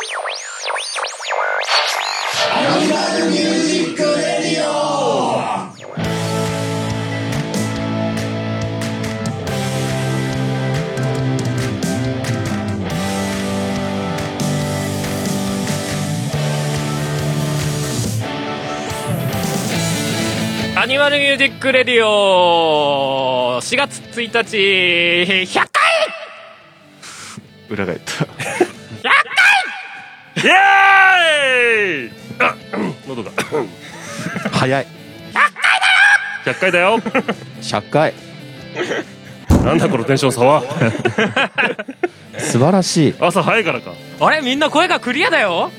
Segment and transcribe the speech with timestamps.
[0.00, 0.04] ア
[20.86, 23.58] ニマルミュージックレディオ。
[23.60, 24.30] 4月1日。
[25.44, 25.68] 100回。
[27.68, 28.27] 裏返った。
[30.38, 32.54] イエーイあ
[33.08, 33.30] 喉が。
[34.52, 34.86] 早い。
[36.44, 36.98] 100回だよ。
[37.60, 38.14] 100回。
[39.64, 40.62] なんだこのテンション差は。
[42.38, 43.14] 素晴らしい。
[43.20, 43.92] 朝早いからか。
[44.20, 45.70] あれみんな声がクリアだよ。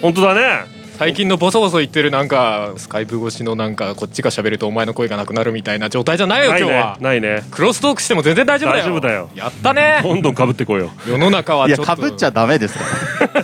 [0.00, 6.98] 本当だね最近のボソボソ言ってるなんかスカイプ越しのなんかこっちが喋るとお前の声がなくなるみたいな状態じゃないよないね今日は。
[7.00, 7.42] ないね。
[7.50, 8.84] クロストークしても全然大丈夫だよ。
[8.84, 9.28] 大丈夫だよ。
[9.34, 10.00] やったね。
[10.04, 10.90] どんどんかぶってこいよ。
[11.06, 11.96] 世の中はいちやょっと。
[11.96, 12.84] かぶっちゃダメですか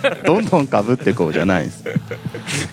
[0.08, 0.14] ら。
[0.14, 1.84] どんどんかぶってこうじゃないです。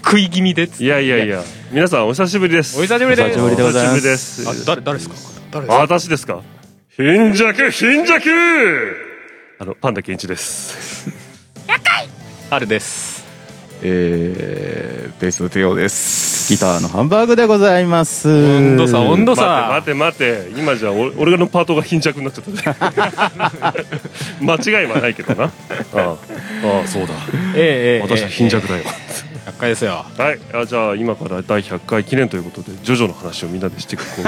[0.05, 0.83] 食い気味でっつって。
[0.83, 1.41] いやいやいや。
[1.71, 2.79] 皆さんお久しぶりです。
[2.79, 3.25] お久しぶりです。
[3.25, 3.93] お久しぶりでございます。
[3.93, 4.49] お久しぶりです。
[4.49, 5.15] あ誰誰ですか？
[5.51, 5.95] 誰であすか？
[5.95, 6.43] 私ですか？
[6.95, 8.97] 貧弱貧弱！
[9.59, 11.09] あのパンダケンイチです
[12.51, 13.16] あるです
[13.81, 16.53] えー、ベースのテオです。
[16.53, 18.29] ギターのハンバーグでございます。
[18.29, 19.69] 温度差温度差。
[19.71, 20.59] 待て待て待て。
[20.59, 23.71] 今じゃ俺俺のパートが貧弱になっちゃった。
[23.71, 23.85] ね
[24.41, 25.43] 間違いはないけどな。
[25.45, 25.49] あ
[25.93, 27.13] あああそうだ。
[27.55, 27.61] ええ
[27.95, 28.01] ええ。
[28.01, 28.83] 私は貧弱だよ
[29.47, 30.05] 100回ですよ。
[30.17, 30.39] はい。
[30.53, 34.21] あじゃあ今から第100回記念ということでジョジョの話をみんなでしていこう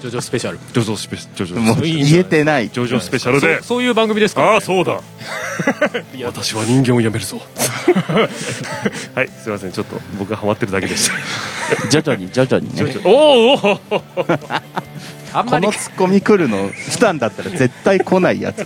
[0.00, 0.58] ジョジョスペシャル。
[0.58, 2.68] ジョジョスペシジョジョもう言えてない。
[2.68, 3.54] ジョジョスペシャルで。
[3.58, 4.54] そうそういう番組ですから。
[4.54, 5.00] ああそうだ。
[6.24, 7.40] 私は人間をやめるぞ。
[9.14, 9.72] はいすいません。
[9.72, 11.88] ちょっと僕がハマってるだけでした。
[11.88, 12.82] 徐々に徐々にね。
[13.04, 14.62] おーおー
[15.34, 18.64] あんまりこのツッコミ来るの普段だったら絶対来ないやつ。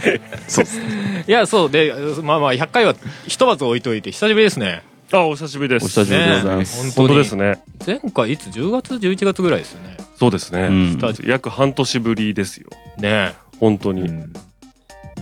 [0.48, 0.80] そうっす。
[1.26, 1.92] いやそうで
[2.22, 2.94] まあまあ100回は
[3.26, 4.82] ひとまず置いといて久しぶりですね。
[5.12, 5.84] あお久しぶりです。
[5.84, 7.58] お久しぶりでございます、ね本当ですね。
[7.86, 9.96] 前回いつ？10月？11月ぐらいですよね。
[10.18, 12.68] そうですね、うん約半年ぶりですよ。
[12.98, 14.08] ね本当に、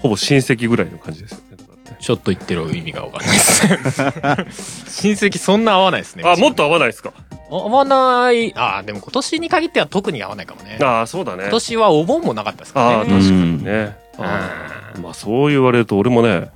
[0.01, 1.39] ほぼ親戚ぐらいの感じですよ
[2.01, 3.39] ちょっと言ってる意味が分かんないで
[4.53, 4.85] す。
[5.03, 7.13] 親戚そんな合わないですねあもっと合わないですか？
[7.51, 8.53] 合わない。
[8.57, 10.79] あでも今年に限っては特に合わないかもね。
[10.83, 11.43] ああそうだね。
[11.45, 12.95] 今年はお盆もなかったですからね。
[12.97, 14.51] ああ確かにね、あ
[14.97, 16.49] あまあそう言われると俺もね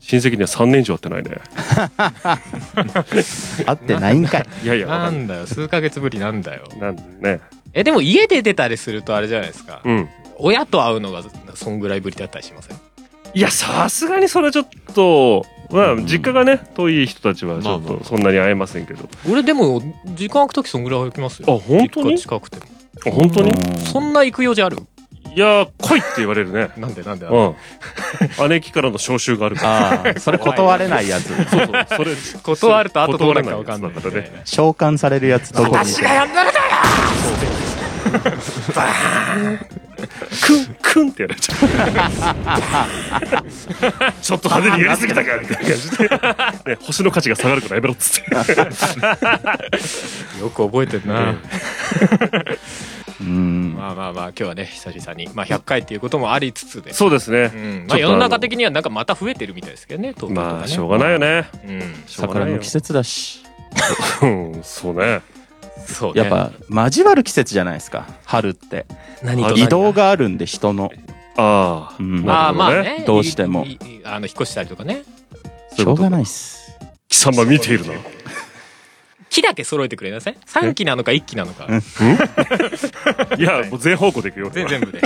[0.00, 1.30] 親戚には3年以上会ってないね。
[3.66, 4.46] 合ってないんかい。
[4.64, 6.62] いやいやわかんなんだよ数ヶ月ぶりなんだよ。
[6.80, 7.40] なんでね。
[7.74, 9.80] えでも家で出たりするとあれじゃないですか。
[9.84, 10.08] うん。
[10.38, 11.22] 親と会うのが
[11.54, 12.76] そんぐらいぶりだったりしません？
[13.36, 19.06] いやさすがにそれはちょっとまあ実家がね遠い人たちはちょっとそんなに会えませんけど。
[19.30, 21.54] 俺でも時間空く時そんぐらい空きますよ。
[21.54, 22.12] あ本当に？
[22.12, 22.64] 実家近くても。
[23.06, 23.52] あ本当に？
[23.84, 24.78] そんな行く用事ある？
[25.34, 26.70] いや来いって言われるね。
[26.80, 27.56] なんでなんでなんで
[28.40, 28.48] うん。
[28.48, 29.92] 姉貴からの招集があるから。
[30.02, 31.26] ああそれ断れないやつ。
[31.28, 31.86] そうそう。
[31.94, 34.30] それ断ると後どうなるか分かんない断れない。
[34.30, 36.58] やつだからね召喚されるやつどこにいてやんだるだ
[39.52, 39.58] よ
[40.06, 41.56] クンクンってやられちゃう。
[44.22, 46.08] ちょっと派手にやりすぎたかみたいな感じで、
[46.76, 48.34] ね、星の価値が下がるからやめろっつって。
[50.40, 51.34] よく覚えてるな、
[53.20, 53.74] うん。
[53.74, 57.86] まあまあまあ今日はね久々に、まあ、100回っていうこともありつつで、そうですね、うん。
[57.88, 60.52] まあ、世の中的にはなんかまた増えてるみたいですけどね東京とかね。
[60.58, 61.48] まあしょうがないよね。
[61.66, 61.80] うん。
[62.06, 62.56] しょうがないよ。
[62.56, 63.42] 桜の季節だし。
[64.22, 64.60] うん。
[64.62, 65.20] そうね
[65.86, 66.22] そうね。
[66.22, 66.52] やっぱ
[66.86, 68.06] 交わる季節じゃないですか。
[68.24, 68.86] 春って。
[69.22, 70.90] 何移動があるんで人の。
[71.36, 72.24] ああ、うん。
[72.24, 73.04] まあまあね。
[73.06, 73.66] どうしても。
[74.04, 75.04] あの引っ越したりとかね。
[75.76, 76.76] しょうがないっす。
[77.08, 77.94] 貴様見ているな
[79.28, 81.66] 木だけ揃えてくれなさい3機なのか1機なのか。
[83.38, 84.50] いやもう全方向でいくよ。
[84.50, 85.02] 全全部で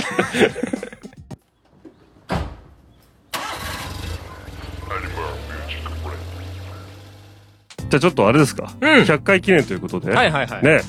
[7.91, 8.89] じゃあちょっとあれですか、うん。
[9.03, 10.81] 100回記念ということで、はいはいはい、ね。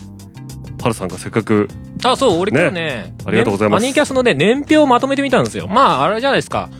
[0.81, 1.69] ハルさんがせっかく。
[2.05, 3.15] あそう俺今日ね。
[3.27, 3.83] ありがとうございます。
[3.83, 5.67] ねアニキャスのね年表をまとめてみたんですよ。
[5.67, 6.71] まああれじゃないですか。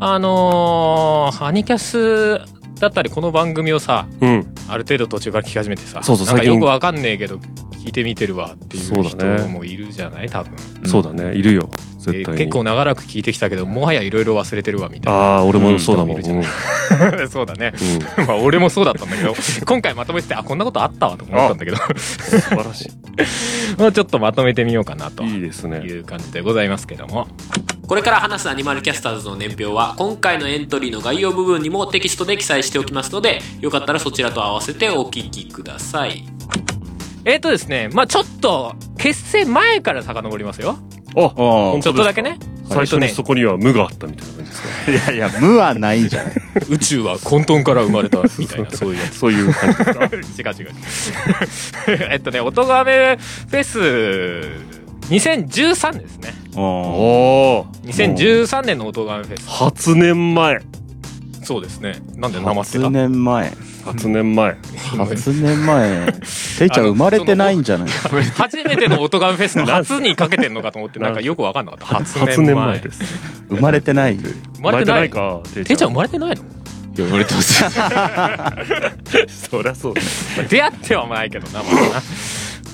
[0.00, 2.40] あのー、アニキャス
[2.80, 4.54] だったりこの番組をさうん。
[4.68, 7.36] ある程度途中から聞き始めてさそうそうなんかよくわかんねえけど
[7.72, 10.28] 聞いてみてるわっていう人もいるじゃない？
[10.28, 10.56] 多分。
[10.86, 11.34] そうだね。
[11.34, 11.68] いるよ
[11.98, 12.38] 絶で対に。
[12.38, 15.18] 結構長らく聞いてきたけどもはやいろいろ忘れてるわみたいな。
[15.18, 16.38] ああ俺もそうだもん、うん。
[16.38, 16.44] うん。
[17.28, 17.72] そうだね。
[18.18, 18.26] うん。
[18.26, 19.34] まあ俺もそうだったんだけど。
[19.66, 21.76] 今回まとめててあこんなことあったわと思ったんだけど。
[21.96, 22.88] 素晴らし
[23.78, 25.24] まあちょっとまとめてみようかなと。
[25.24, 25.78] いいいですね。
[25.78, 27.28] いう感じでございますけども。
[27.88, 36.24] これから話すアニマルキャスターズの年表は今回のエントリーの概要部分にもテキストで記載しておきますのでよかったらそちらと合わせてお聞きください。
[37.24, 40.78] えっ、とですねまあちょっと結成前から遡りますよ
[41.26, 42.38] あおちょっとだけね
[42.68, 45.12] 最初にそこには無があったみたいな感じですか？
[45.12, 46.34] いやいや、無はないんじゃない？
[46.68, 49.16] 宇宙は混沌から生まれたみたいな、そういうやつ。
[49.18, 50.50] そういう感じですか？
[50.50, 50.72] 違う違う。
[52.12, 53.16] えっとね、音がめ
[53.50, 53.78] フェス、
[55.10, 56.34] 2013年ですね。
[56.56, 59.48] おおお2013年の音がめフェス。
[59.48, 60.60] 初年前
[61.42, 61.96] そうですね。
[62.16, 63.50] なんでなまって初た年前。
[63.84, 64.56] 初年前
[64.92, 66.12] 初年前。
[66.58, 67.88] ていちゃん生まれてないんじゃない？
[67.88, 71.86] 初めての音がめフェスの初にかけてんのかと思って、なんかよくわかんなかった。
[71.86, 73.02] 初初年年前前です
[73.48, 74.16] 生まれてない。
[74.16, 75.10] 生まれてない。
[75.10, 76.42] かてていちゃん生まれてないの？
[76.94, 77.64] 言われてます。
[79.50, 80.00] そりゃそうだ
[80.48, 82.02] 出会ってはないけどな、まだな。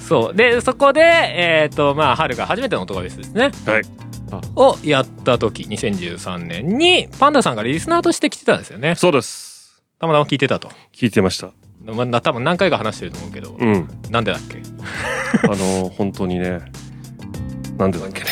[0.09, 0.35] そう。
[0.35, 3.51] で、そこで、えっ、と、まあ、春が初めての音がフェスですね。
[3.67, 3.83] はい
[4.57, 8.97] をやった時、2013年に、パンダさんがリスナーとして来てたんですよね。
[8.97, 9.54] そうです
[9.99, 10.69] たまたま聞いてたと。
[10.93, 11.51] 聞いてました。
[11.85, 13.89] まあ、多分何回か話してると思うけど、うん。
[14.11, 14.59] なんでだっけ？
[15.49, 16.61] あの本当にね。
[17.79, 18.27] なんでだっけね。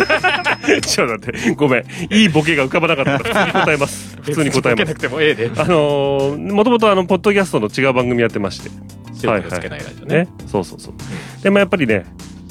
[0.80, 1.50] ちょっと待って。
[1.54, 1.84] ごめん。
[2.10, 3.10] いいボケが浮かばなかった。
[3.12, 4.16] ら普通に答えます。
[4.22, 4.88] 普通に答えます。
[4.88, 5.50] なくてもええで。
[5.56, 8.70] あのー、もともとあのポッドキャストの違う番組やってまして。
[9.14, 10.14] 白黒つけないラジオね。
[10.24, 10.28] ね。
[10.46, 10.94] そうそうそう、
[11.42, 12.04] でもやっぱりね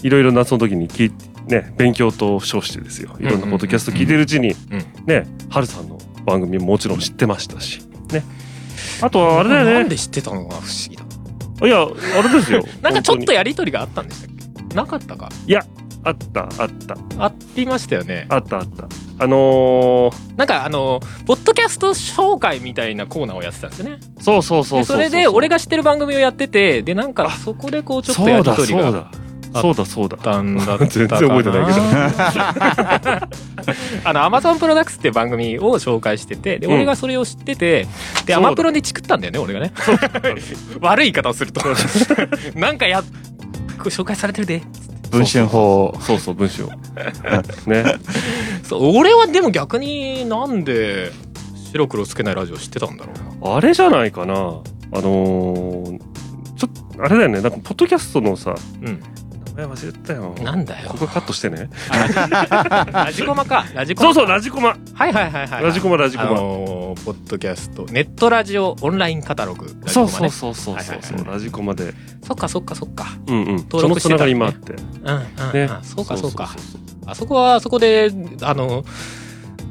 [0.03, 1.11] いろいろなその時に聞い
[1.47, 3.15] ね勉強と称してですよ。
[3.19, 4.85] いろんなポッドキャスト聞いてるうちに、うん。
[5.05, 8.23] ねハルさんの番組ももちろん知ってましたしね。
[9.01, 9.73] あとはあれだよね。
[9.73, 11.03] なんで知ってたのが不思議だ。
[11.65, 12.63] いやあれですよ。
[12.81, 14.29] なんかちょっとやりとりがあったんでしたっ
[14.69, 14.75] け？
[14.75, 15.29] なかったか？
[15.47, 15.65] いや
[16.03, 16.95] あったあった。
[17.17, 18.27] ありましたよね。
[18.29, 18.87] あったあった。
[19.19, 23.99] あのー、なんかあの、ポッドキャスト紹介みたいなコーナーをやってたんですよね。
[24.19, 29.11] そうそうそうそうでそれで俺が知ってる番組をやってて、で、なんかそこでこうちょっとやりとりがあっそうだ
[29.61, 29.71] そ
[30.05, 30.89] うだたんだったかな。
[30.89, 31.81] 全然覚えてないけど
[34.09, 37.89] あの、アマゾンプロダクツっていう番組を紹介してて、で、うん俺がそれを知ってて、で、そ
[38.23, 39.73] うだアマプロにチクったんだよね、俺がね。
[40.81, 41.61] 悪い言い方をすると。
[42.55, 44.61] なんかや、これ紹介されてるで。
[45.11, 45.95] 文春法。
[46.01, 46.67] そうそう文章
[47.65, 47.85] ね
[48.63, 51.11] そう、俺はでも逆になんで
[51.71, 53.11] 白黒つけないラジオ知ってたんだろ
[53.41, 53.55] うな。
[53.55, 55.99] あれじゃないかなあのー、
[56.57, 59.01] ちょっとあれだよねなんかポッドキャストのさうん。
[59.57, 60.35] 名前忘れてたよ。
[60.43, 60.89] なんだよ。
[60.91, 60.99] こ。
[60.99, 61.69] こカットしてね。
[62.93, 63.65] ラジコマか。
[63.73, 64.13] ラジコマ。
[64.13, 64.77] そうそうラジコマ。
[64.93, 65.63] はいはいはいはい。
[65.63, 69.65] ラジコマラジコあマのーポッドキャスト、ネットラジオオンラインカタログ。
[69.65, 70.29] ラジそうコマね。
[70.29, 71.93] そうそうそうはいラジコマで。
[72.23, 73.07] そっかそっかそっか。
[73.25, 73.55] うんうん。
[73.57, 74.09] 登録してた。
[74.09, 74.73] そのつながりもあって。
[74.73, 75.83] うんうん、ねうん。
[75.83, 76.47] そうかそうか。
[76.47, 78.11] そうそうあそこはあそこで、
[78.43, 78.83] あの、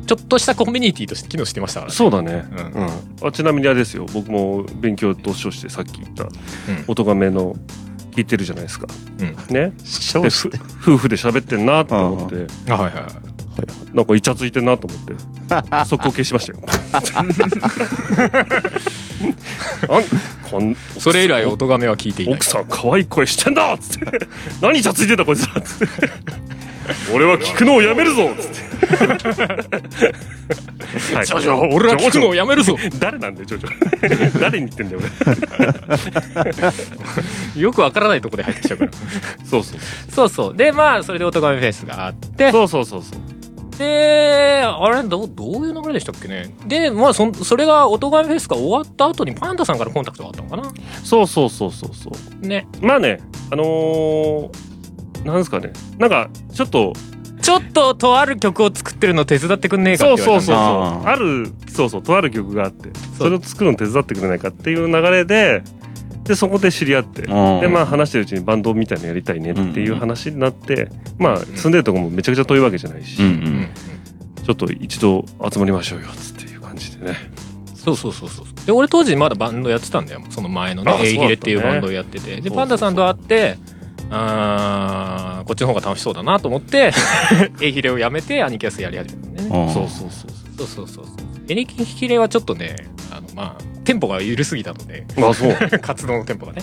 [0.06, 1.96] ちょっとしたコミュニティとして機能してましたからね。
[1.96, 2.44] そうだね。
[2.50, 3.28] ううん。
[3.28, 4.06] あちなみにあれですよ。
[4.12, 6.30] 僕も勉強と称してさっき言ったうん。
[6.88, 7.54] 音がめの
[8.16, 8.86] 聞いてるじゃないですか。
[9.18, 9.36] うん。
[9.54, 9.72] ね。
[9.84, 10.48] 少でふ
[10.94, 12.46] 夫婦で喋ってんなと思って。
[12.70, 13.12] あ、はいはいはい。
[13.94, 15.14] なんかイチャついてんなと思って。
[15.86, 16.60] 速攻消しましたよ
[20.98, 22.34] それ以来、音がめは聞いていない。
[22.36, 22.46] 奥。
[22.46, 24.26] さん可愛い声してんだっつって。
[24.60, 26.08] 何イチャついてんだこいつらっつって。
[27.12, 28.30] 俺は聞くのをやめるぞ。
[28.30, 28.66] っつって、
[31.14, 32.76] はいジョジョ、俺は聞くのをやめるぞ。
[32.98, 35.00] 誰なんだよジョジョ誰に言ってんだよ
[37.54, 37.60] 俺。
[37.60, 38.90] よくわからないとこで入ってきちゃうから。
[39.44, 39.78] そうそう
[40.14, 40.28] そう。
[40.28, 40.56] そう。
[40.56, 43.35] で、まあ、それで音がめフェスがあって、そうそうそうそう
[43.78, 46.54] で、あれ、どう、どういう流れでしたっけね？
[46.66, 50.72] で、まあ、そん、それが、音がめフェスが終わった後にパンダさんからコンタクトがあったのかな？
[51.04, 52.10] そうそうそうそうそ
[52.42, 52.46] う。
[52.46, 52.66] ね。
[52.80, 53.20] まあね
[53.50, 54.50] あのー、
[55.24, 55.72] なんですかね。
[55.98, 56.92] なんかちょっと
[57.42, 60.62] ちょっと、とある曲を作ってるの手伝ってくんねえかそうって言わそうそうそ
[61.00, 61.06] う。
[61.06, 65.62] あるそうそうとある曲があってそれを作るの手伝ってくれないかっていう流れで
[66.26, 67.32] でそこで知り合ってでで
[67.68, 73.22] まあ話してるうちにバンドみたいなのやりたいねっていう話になってまあ住んでるとこもめちゃくちゃ遠いわけじゃないし。
[74.44, 77.16] ちょっと一度集まりましょうよつっていう感じでね
[77.74, 78.46] そうそうそうそう。
[78.66, 80.20] で、俺当時まだバンドやってたんだよ。
[80.30, 82.40] その前のねあ、エイヒレっていうバンドをやってて。
[82.40, 83.58] で、パンダさんと会って、
[84.10, 86.92] あーこっちの方が楽しそうだなと思って、
[87.60, 89.48] エイヒレをやめてアニキャスやり始めたね。
[89.72, 91.16] そうそうそうそうそうそうそう。
[91.48, 92.88] エニキヒレはちょっとね、
[93.36, 96.62] まあ、テンポが緩すぎたので、あそう 活動のテンポがね。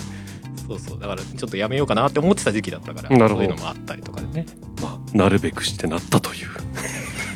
[0.66, 0.98] そうそう。
[0.98, 4.46] だから、ちょっとやめようかなって思ってた時期だったから、なるほどそういうのもあったりとかでね。
[4.82, 6.48] まあなるべくしてなったという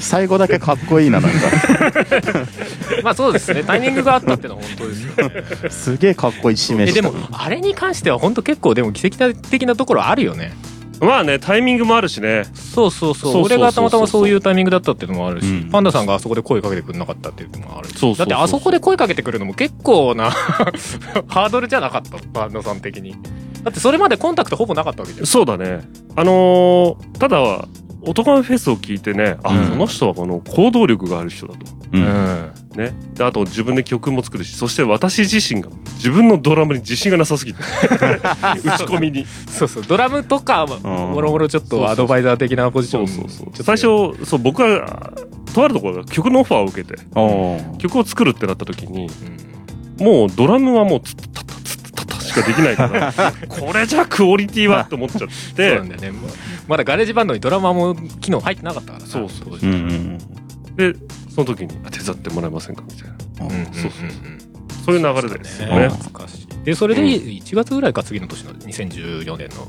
[0.01, 1.39] 最後だけかっこいいな、なんか。
[3.05, 3.63] まあそうですね。
[3.63, 5.71] タイミングがあったっていうのは本当ですよね。
[5.71, 10.53] すげえかっこいい締めえ、したでも、あれに関しては本当結構でも奇跡的なところあるよね。
[11.01, 13.45] まあねタイミングもあるしねそうそうそう。
[13.45, 17.93] 俺がたまたまそういうタイミングだったっていうのもあるし、うんパンダさんがあそこで声かけてくれなかったっていうのもあるし。
[17.93, 20.31] そうそうそうだってあそこで声かけてくるのも結構な
[21.29, 23.17] ハードルじゃなかった、パンダさん的に。
[23.63, 25.27] だってそれまでコンタクトほぼなかったわけじゃん。
[25.27, 25.81] そうだね
[26.17, 27.67] あのーただ
[28.11, 31.97] 男のフェスを聞いてねあ、うんこの人はこの行動力がある人だとう。
[31.97, 32.53] うんん。
[32.77, 32.93] ね。
[33.15, 37.61] で、あと自分で曲も作るし、そして私自身が自分のドラムに自信がなさすぎて。
[37.63, 37.67] 打
[38.79, 39.27] ち込みに。
[39.51, 43.09] そうそう、ドラムとか、もろもろちょっとアドバイザー的なポジション。
[43.09, 43.65] そうそうそう。
[43.65, 45.13] 最初、そう、僕は、
[45.55, 46.99] とあるところが曲のオファーを受けて、
[47.79, 49.49] 曲を作るってなった時に、うん
[50.01, 53.13] もうドラムはもうツッタタツッタタしかできないから、
[53.49, 56.19] これじゃクオリティはって思っちゃっ そうなんだよね、て。
[56.69, 60.19] まだガレージバンドにドラマも機能入ってなかったからなそうそううんうん
[60.77, 60.95] で、
[61.35, 63.55] その時に、あ手伝ってもらえませんかみたいな。
[63.55, 63.67] うん。
[63.67, 64.11] うんそうそう
[64.89, 65.89] そういう流れですよね。
[65.89, 66.65] 懐かしい。
[66.65, 69.67] で、それで1月ぐらいか次の年の2014年の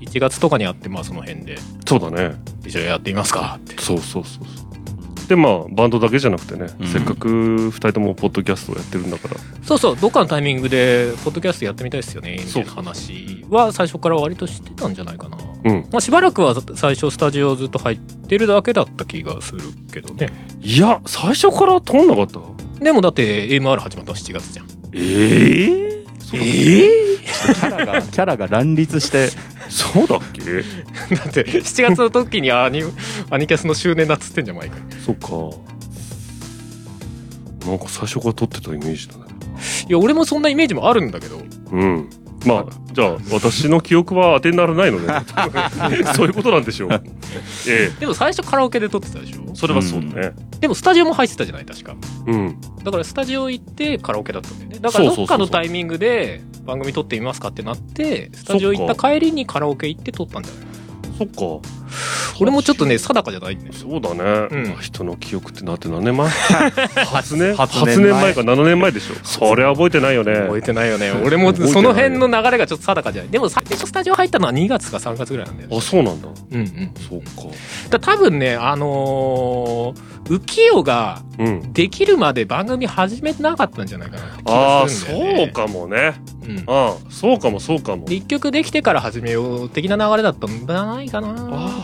[0.00, 1.56] 1月とかにあって、まあその辺で
[1.88, 2.36] そうだね。
[2.64, 3.82] 一緒にやってみますかって。
[3.82, 4.73] そうそうそうそう。
[5.28, 15.38] で、まあ、バンドだけじゃなくてね、うんせっかく二人ともポッドキャストをやってるんだから、そうそう、どっかのタイミングで、ポッドキャストやってみたいですよね、みたいな話は最初から割としてたんじゃないかな。
[15.64, 15.86] うん。
[15.90, 19.60] まあしばらくは最初スタジオずっと入ってるだけだった気がする
[19.92, 20.30] けどね。
[20.60, 22.40] いや、最初から撮んなかった？
[22.84, 24.66] でもだって AMR 始まったの7月じゃん。
[24.92, 26.04] ええ
[26.34, 26.90] ええ
[27.24, 29.28] キャラが、キャラが乱立して、
[29.74, 30.40] そうだっけ？
[31.16, 32.82] だって7月の時にアニ
[33.30, 34.78] アニキャスの周年だっつってんじゃん、毎回。
[35.04, 35.28] そっか。
[37.66, 39.22] なんか最初から撮ってたイメージだね。
[39.88, 41.42] いや、俺もそんなイメージもあるんだけど。
[41.72, 42.08] うん。
[42.46, 45.06] まあ、じゃあ、私の記憶は当てにならないので、
[46.14, 47.02] そういうことなんでしょう。
[47.68, 49.42] えでも最初カラオケで撮ってたでしょ？
[49.48, 50.32] え、それはそうだね。
[50.60, 51.94] でもスタジオも入ってたじゃない、確か。
[52.26, 52.56] うん。
[52.82, 54.78] だからスタジオ行ってカラオケだったんだよね。
[54.80, 60.64] だからどっかのタイミングで番組撮ってみますかってなって、スタジオ行った帰りにカラオケ行って撮ったんじゃない
[61.18, 61.68] そっか。
[62.40, 63.72] 俺もちょっとね、定かじゃないん。
[63.72, 64.48] そうだね。
[64.50, 69.14] うんまあ人の記憶ってなって何 年前 ?8 年8 ?8 年前か7年前でしょ。
[69.22, 70.34] それは覚えてないよね。
[70.34, 71.12] 覚えてないよね。
[71.24, 73.30] 俺もその辺の流れがちょっと定かじゃない。
[73.30, 75.76] でも最初スタジオ入ったのは2月か3月ぐらいなんだよね。
[75.76, 76.28] あ、そうなんだ。
[76.52, 76.90] うんうん。
[77.08, 77.26] そうか。
[77.90, 81.72] だ多分ね、あのー、浮世がうん。
[81.72, 85.44] できるまで番組始めてなかったんじゃないかなって気ああ、がするんだよね。
[85.46, 86.14] そうかもね。
[86.46, 86.58] うん。
[86.68, 88.14] ああ、そうかもそうかもで、。
[88.14, 91.28] 一曲できてから始めよう的な流れだったんじゃないかな。
[91.30, 91.32] あ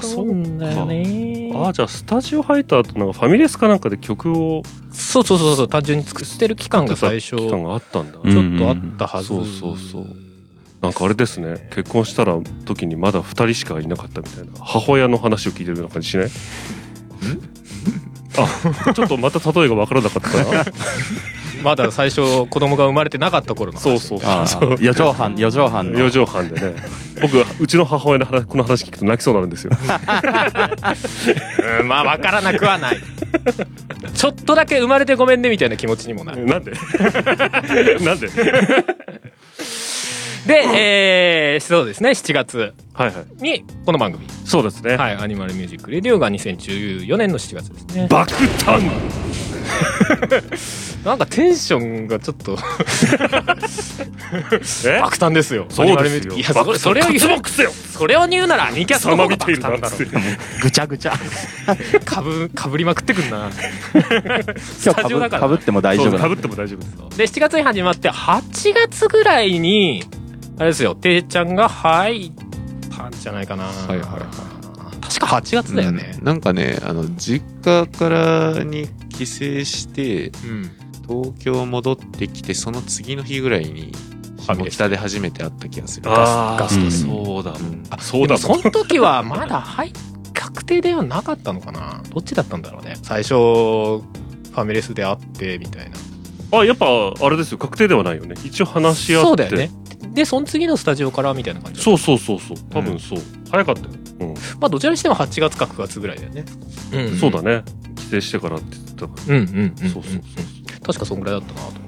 [0.02, 1.52] ーと思うんだよね。
[1.54, 4.62] ああ、じゃあスタジオ入った後、なんかファミレスかなんかで曲を
[4.92, 8.18] そうそうそうそう、単純に作ってる期間が最初、ちょ期間があったんだ。
[8.22, 9.28] うんっとあったはず。
[9.28, 10.06] そうそうそう
[10.80, 16.28] なんかあれですね、結婚したら時にまだ二人しかいなかったみたいな、母親の話を聞いてるような感じしない？
[18.36, 20.64] あ、ちょっとまた例えが分からなかったかな。
[21.62, 23.98] まだ最初子供が生まれてなかった頃の話。
[23.98, 24.74] そうそうあそう。
[24.74, 25.98] あ、四畳半、四畳半の。
[25.98, 26.74] 四畳半でね。
[27.20, 29.72] 僕、うちの母親の話、この話聞くと泣きそうになるんですよ。
[31.80, 33.00] うん、まあ分からなくはない。
[34.14, 36.46] ちょっとだけ生まれてごめんねみたいな気持ちにもなる。
[36.46, 36.72] なんで？
[38.00, 38.28] なんで？
[40.46, 43.42] で、えー、そうですね、7月はいはい。
[43.42, 44.96] にこの番組、そうですね。
[44.96, 48.06] はい、アニマルミュージックレディオが2014年の7月ですね。
[48.08, 48.90] 爆誕
[51.04, 52.58] なんかテンションがちょっと
[54.86, 54.98] え？
[55.00, 55.66] 爆誕ですよ。
[55.70, 56.34] そうアニマルですよ。
[56.34, 59.78] ミュージックいや、それそれを言うカツボックスよそれを言うならアニキャスの爆誕だろ。
[60.62, 61.12] ぐちゃぐちゃ。
[62.04, 63.50] かぶ、かぶりまくってくんな。
[64.84, 67.32] 今タジオだから日かぶっても大丈夫かぶっても大丈夫です。
[67.32, 70.04] で、7月に始まって、8月ぐらいに、
[70.60, 72.32] あれですよ、ていちゃんが入っ
[72.94, 73.64] たんじゃないかな。
[73.64, 74.20] はいはいはい
[75.00, 76.24] 確か8月だよねうん。
[76.24, 80.70] なんかねあの実家からに帰省してうん。
[81.08, 83.92] 東京戻ってきてその次の日ぐらいに
[84.36, 87.52] ファミレス下で初めて会った気がするあガストですそうだ。
[87.52, 89.92] うんあ、そうだでもその時はまだ入、
[90.34, 92.96] 確定ではなかったのかなどっちだったんだろうね。
[93.02, 95.96] 最初、ファミレスで会って、みたいな。
[96.52, 96.86] あ、やっぱ、
[97.20, 97.58] あれですよ。
[97.58, 98.34] 確定ではないよね。
[98.44, 99.26] 一応話し合って。
[99.26, 99.70] そうだよね。。
[100.12, 102.56] で、その次のスタジオからみたいな感じそうそうそうそう。
[102.70, 103.18] 多分そう。
[103.50, 103.88] 早かったよ。
[104.20, 104.34] うん。
[104.60, 106.44] まあ、どちらにしても8月か9月ぐらいだよね。
[106.92, 107.62] うんそうだね。
[107.96, 109.88] 帰省してからって言ってたかうんうんうん、ら。
[109.88, 110.22] そうそうそう。
[110.82, 111.80] 確かそんぐらいだったなと思って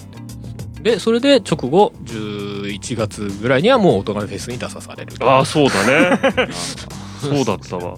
[0.83, 6.19] でそれで直後11月ぐらいにはもう大人フェスに出さされるああ、そうだね。
[7.23, 7.97] そうだったわ。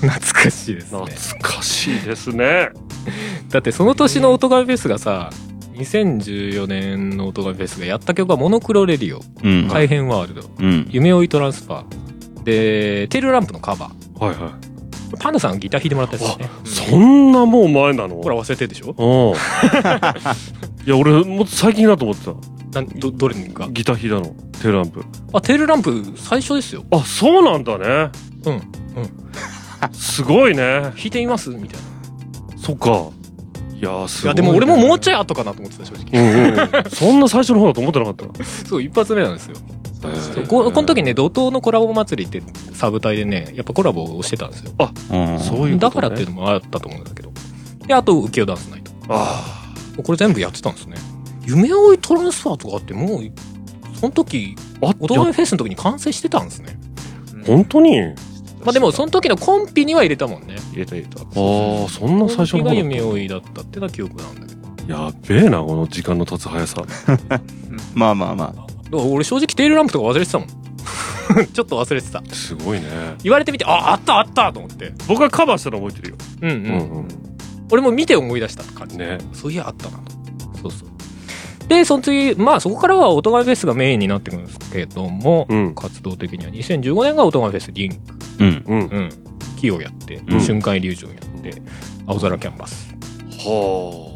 [0.00, 0.10] 懐
[0.42, 2.70] かしいです懐ねかしいですね。
[3.50, 5.30] だってその年のオトガメフェスがさ
[5.74, 9.68] 2014年のオトガメフェスがやった曲はモノクロレディオうん。
[9.68, 10.86] 改変ワールドうん。
[10.90, 15.16] 夢追いトランスファーでテールランプのカバーはいはい。
[15.18, 18.16] パンダさんがギター弾いてもらったやつですねそんなもう前なの？
[18.22, 18.94] ほら忘れてるでしょ？
[18.96, 19.34] うん。
[20.86, 22.80] いや、俺、もっと最近だと思ってた。
[22.80, 23.68] なんどどれが？
[23.68, 24.34] ギター弾いたの。
[24.52, 25.04] テーランプ。
[25.34, 28.10] あテールランプ最初ですよあ、そうなんだね。
[28.46, 28.62] うん
[29.92, 30.62] すごいね。
[30.80, 31.50] 弾いてみます？
[31.50, 33.08] みたいなそっか。
[33.82, 35.16] いやー、すごい、いやでも俺ももうちょいい。
[35.18, 36.90] 後かなと思ってた正直うんうん。
[36.94, 38.44] そんな最初の方だと思ってなかった。
[38.44, 39.56] そう一発目なんですよ
[40.48, 42.42] ここの時ね怒涛のコラボ祭りって
[42.74, 44.72] サブ隊でねやっぱコラボをしてたんですよ
[45.10, 45.38] うん。
[45.38, 45.78] そういうこと、ね。
[45.78, 47.30] だからっていうのもあったと思うんだけど
[47.86, 49.72] であと浮世ダンスナイトあ
[50.02, 50.96] これ全部やってたんですね
[51.44, 53.30] 夢追いトランスファーとかってもう
[53.94, 56.76] その時ああオトガメフェスの時に完成してたんですね
[57.46, 58.00] 本当に？
[58.00, 58.14] あ
[58.64, 60.56] まあでもその時のコンピには入れたもんね。
[60.72, 61.20] 入れた入れた。
[61.20, 61.24] あ
[61.88, 64.62] そんな最初コンピがの頃夢追いだったっていうのは記憶なんだけど。
[64.92, 66.84] やっべえなこの時間の経つ速さ。
[67.94, 68.46] まあまあまあ。
[68.48, 70.48] だから俺正直テールランプとか忘れてたもん。
[71.52, 72.22] ちょっと忘れてた。
[72.32, 72.86] すごいね。
[73.22, 74.92] 言われてみてああったあったと思って。
[75.08, 76.16] 僕がカバーしたの覚えてるよ。
[76.42, 77.08] うんうん、うん。
[77.70, 79.18] 俺も見て思い出した感じ、ね。
[79.32, 80.12] そういやあったなと。
[80.62, 80.88] そうそう
[81.68, 85.74] でその次まあそこからはオトガメフェスがメインになってくるんですけども、うん。
[85.74, 86.50] 活動的には。
[86.50, 87.98] 2015年がオトガメフェスリンク。
[88.40, 88.64] うん。
[88.66, 88.78] うん。
[88.80, 89.10] うん。
[89.56, 90.40] キをやって、うん。
[90.40, 91.62] 瞬間イリュージョンやって
[92.06, 92.94] 青空キャンバス。
[93.44, 94.11] は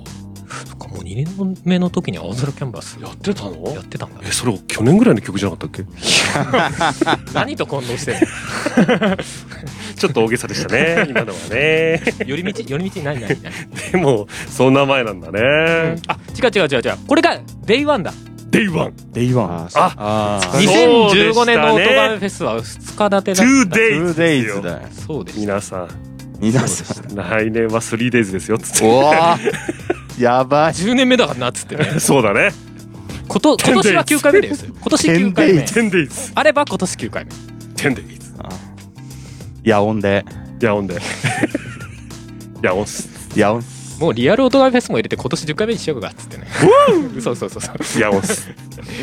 [0.66, 2.98] そっかもう2年目の時に青空キャンバス。
[3.02, 3.72] あやってたの？
[3.74, 4.20] やってたんだ。
[4.22, 7.32] えそれ去年ぐらいの曲じゃなかったっけ？
[7.34, 8.20] 何と混同してん
[9.96, 12.00] ちょっと大げさでしたね 今のはね。
[12.20, 15.96] の寄り道寄り道何何何でもそんな前なんだね。
[16.08, 16.96] あ違う違う違う違う。
[17.06, 18.12] これがday one だ。
[18.50, 18.92] day one。
[19.12, 19.50] デイワン。
[19.50, 20.42] ああああ。
[20.42, 20.86] そうでしたね。
[20.86, 24.88] 2015年のオトガメフェスは2日立てだっ2た days 2ですよ days だよ。
[25.06, 25.88] そうでした皆さん。
[26.40, 27.14] 皆さん。
[27.16, 28.84] 来年は 3days ですよつって。
[28.86, 29.38] おー
[30.20, 30.72] やばい。
[30.72, 31.98] 10年目だからなっつってね。
[32.00, 32.50] そうだね。
[33.28, 34.62] こと 今年は9回目です。
[34.62, 35.62] よ今年9回目。
[35.62, 37.30] 10days あれば今年9回目。
[37.74, 38.16] 10days
[39.64, 40.24] ヤオンで。
[40.60, 40.96] ヤオンで。
[42.62, 43.08] ヤオンす。
[43.34, 43.75] ヤオン。
[44.00, 46.46] もうリアルオトガメフェスも入れて今年10回目にしようかっつってね。
[47.20, 48.00] そうそうそうそう。
[48.00, 48.50] ヤオンす。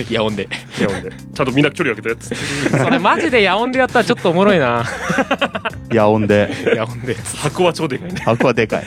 [0.09, 0.47] ヤオンで。
[0.79, 1.11] ヤオンで。
[1.33, 2.77] ちゃんとみんな距離空けてつって。
[2.77, 4.85] それマジでヤオンでやったらちょっとおもろいな。
[5.91, 6.49] ヤオンで。
[6.75, 7.15] ヤオンで。
[7.35, 8.21] 箱は超でかいね。
[8.23, 8.85] 箱はでかい。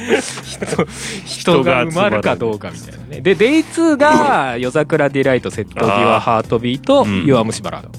[1.25, 3.21] 人が埋まるかどうかみたいなね。
[3.21, 7.27] で day 2が夜桜ディライト瀬戸際ハートビートうん。
[7.27, 7.91] 弱虫バラード。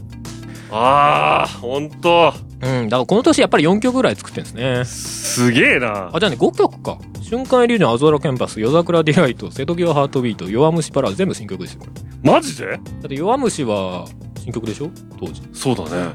[0.71, 4.85] ああほんとうんだからこの年やっぱり4曲ぐらい作ってるんですね。
[4.85, 6.09] すげえな。
[6.13, 6.97] あじゃあね5曲か。
[7.21, 11.81] 瞬間イリュージョンアゾラキャンパス夜桜ディライト瀬戸際ハートビート弱虫バラ全部新曲ですよ。
[11.81, 11.87] こ
[12.23, 12.65] れマジで？
[12.67, 14.07] だって弱虫は
[14.39, 14.89] 新曲でしょ？
[15.19, 15.41] 当時。
[15.53, 16.13] そうだね。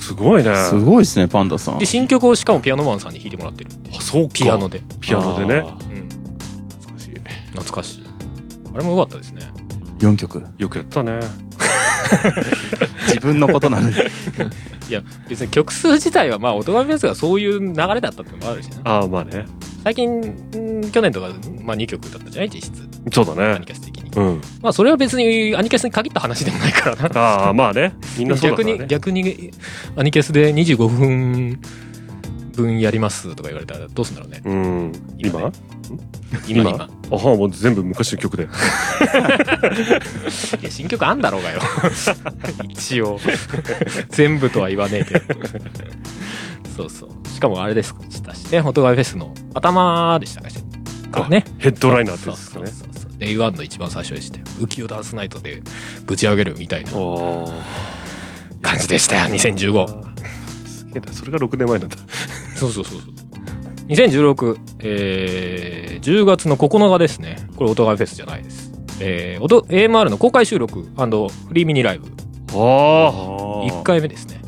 [0.00, 0.54] すごいね。
[0.54, 1.78] すごいですね、パンダさん。
[1.78, 1.86] で。
[1.86, 3.70] 新曲をしかもピアノマンさんに弾いてもらってる。
[3.96, 4.34] あそうか。
[4.34, 4.82] ピアノで。
[5.00, 5.64] ピアノでね。
[5.90, 6.08] うん。
[7.52, 8.04] 懐かしい。
[8.74, 9.42] あれも良かったですね。
[9.98, 10.44] 4曲。
[10.58, 11.20] よくやったね
[13.08, 13.94] 自分のことなのに。
[14.88, 19.44] いや別に曲数自体はまあオトガメフェスがそういう流れだったってのもあるしなああまあね。
[19.84, 21.28] 最近ん去年とか、
[21.62, 22.50] まあ、2曲だったじゃない？
[22.52, 22.88] 実質。
[23.12, 23.54] そうだね。
[23.54, 24.10] アニキャス的に。
[24.16, 24.40] うん。
[24.60, 27.20] まあそれは別にアニキャスに限った話でもないからな。
[27.20, 27.94] ああまあね。
[28.18, 28.82] みんなそうだか逆らね。
[28.82, 29.50] に逆に
[29.96, 31.60] アニキャスで25分
[32.60, 33.34] 分やります？
[33.34, 34.42] とか言われたらどうすんだろうね。
[34.44, 34.92] うん。
[35.18, 35.52] 今今？
[36.46, 36.70] 今？
[36.70, 38.44] 今あはもう全部昔の曲で。
[40.60, 41.60] いや新曲あんだろうがよ。
[42.68, 43.18] 一応。
[44.10, 45.34] 全部とは言わねえけど。
[46.76, 47.10] そうそう。
[47.28, 50.42] しかもあれですしたしねオトガメフェスの頭でした
[51.10, 52.66] かねヘッドライナーってやつですかね。
[52.66, 54.44] そうそうそう day one の一番最初でしたよ。
[54.60, 55.62] 浮世ダンスナイトで
[56.06, 56.90] ぶち上げるみたいな
[58.62, 60.10] 感じでしたよ2015
[60.90, 61.96] すげえなそれが6年前なんだ。
[62.56, 63.10] そうそうそうそう。
[63.88, 67.36] 2016、えー、10月の9日ですね。
[67.56, 68.72] これオトガメフェスじゃないです。
[69.00, 70.88] えー、おと AMR の公開収録フ
[71.52, 72.06] リーミニライブ。
[72.52, 73.66] ああ。
[73.66, 74.40] 1回目ですね。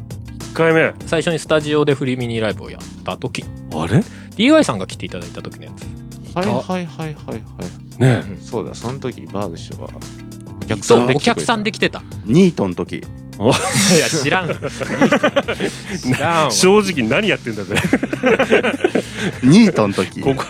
[0.53, 0.95] 1回目。
[1.07, 3.45] 最初にスタジオでフリーミニライブをやった時。
[3.73, 3.99] あれ
[4.37, 6.37] ？DY さんが来ていただいた時のやつ。
[6.37, 8.01] はいはいはいはいはい。
[8.01, 8.23] ね。
[8.41, 9.89] そうだ、その時バーグ氏は、
[10.63, 12.03] お客さんでお客さんで来てた。
[12.25, 13.03] ニートの時。
[13.51, 14.49] いや知らん。
[14.49, 14.55] 知
[16.21, 17.77] らんわ正直何やってんだぜ。
[19.43, 20.21] ニートの時。
[20.21, 20.45] ここ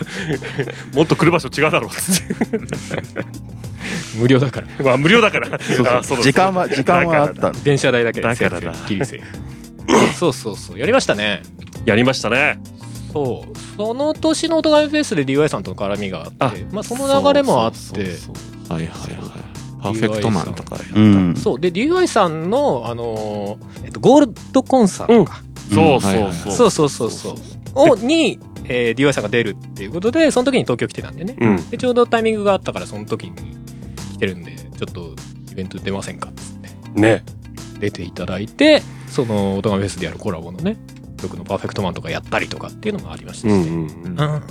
[0.95, 2.35] もっと来る場所違うだろうっつって。
[4.19, 4.67] 無料だから。
[4.85, 5.59] まあ無料だから。
[5.59, 7.51] そうあそう時間は、時間はあった。
[7.53, 7.65] の。
[7.65, 8.61] 電車代だけでだから。
[8.61, 10.79] だギリセーフそうそうそう。
[10.79, 11.43] やりましたね。
[11.85, 12.59] やりましたね。
[13.13, 13.77] そう。
[13.77, 17.79] その年のオトガメフェスで DY さんとの絡みがあってあまあその流れもあって。
[17.79, 18.37] そうそう
[18.69, 18.77] そう。
[18.77, 19.42] はいはいはい。
[19.83, 21.01] パーフェクトマンとかやった。
[21.01, 21.37] うん。
[21.37, 21.61] そう。
[21.61, 25.43] で DY さんのあのーえっとゴールドコンサートか、
[25.73, 26.89] そうはいはいそうそう。
[26.89, 27.91] そうそうそうそう。
[27.93, 31.37] をに、えー、DY さんが出るっていうことでその時に東京来てたんでね。
[31.39, 31.71] うん。
[31.71, 33.37] でちょうどタイミングがあったからその時に
[34.13, 35.15] 来てるんでちょっと
[35.51, 37.01] イベント出ませんかっつって。
[37.01, 37.25] ね。
[37.81, 40.77] 出ていただいてそのオトガメフェスでやるコラボのね
[41.23, 43.87] 曲のパーフェクトマンとかやったりとかっていうのもありましたしね、うんうんうん。
[43.87, 44.43] うんうんうん。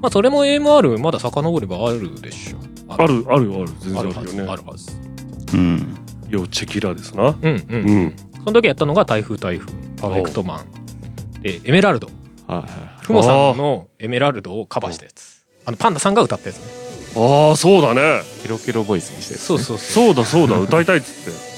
[0.00, 2.58] まあそれも AMR まだ遡ればあるでしょ。
[2.88, 3.66] あるあるある。
[3.80, 4.92] 全然ああるはず、るよねあるはず。
[5.54, 5.96] うん。
[6.28, 7.28] 要チェキラですな。
[7.28, 8.16] うんうん、うん。
[8.38, 11.42] その時やったのが台風台風パーフェクトマン。
[11.42, 12.08] でエメラルド。
[12.46, 12.66] はいはい
[13.02, 15.44] ふもさんのエメラルドをカバーしたやつ。
[15.64, 16.64] あのパンダさんが歌ったやつね。
[17.16, 18.22] ああそうだね。
[18.42, 19.40] キロキロボイスにしてる。
[19.40, 20.06] そうそうそう。
[20.06, 21.49] そうだそうだ歌いたいっつって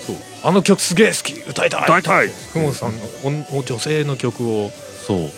[0.44, 1.82] あの曲すげえ好き歌いたい。
[1.84, 2.28] 歌いたい。
[2.28, 4.70] ふもさんの女性の曲を
[5.06, 5.18] そう。
[5.18, 5.32] ね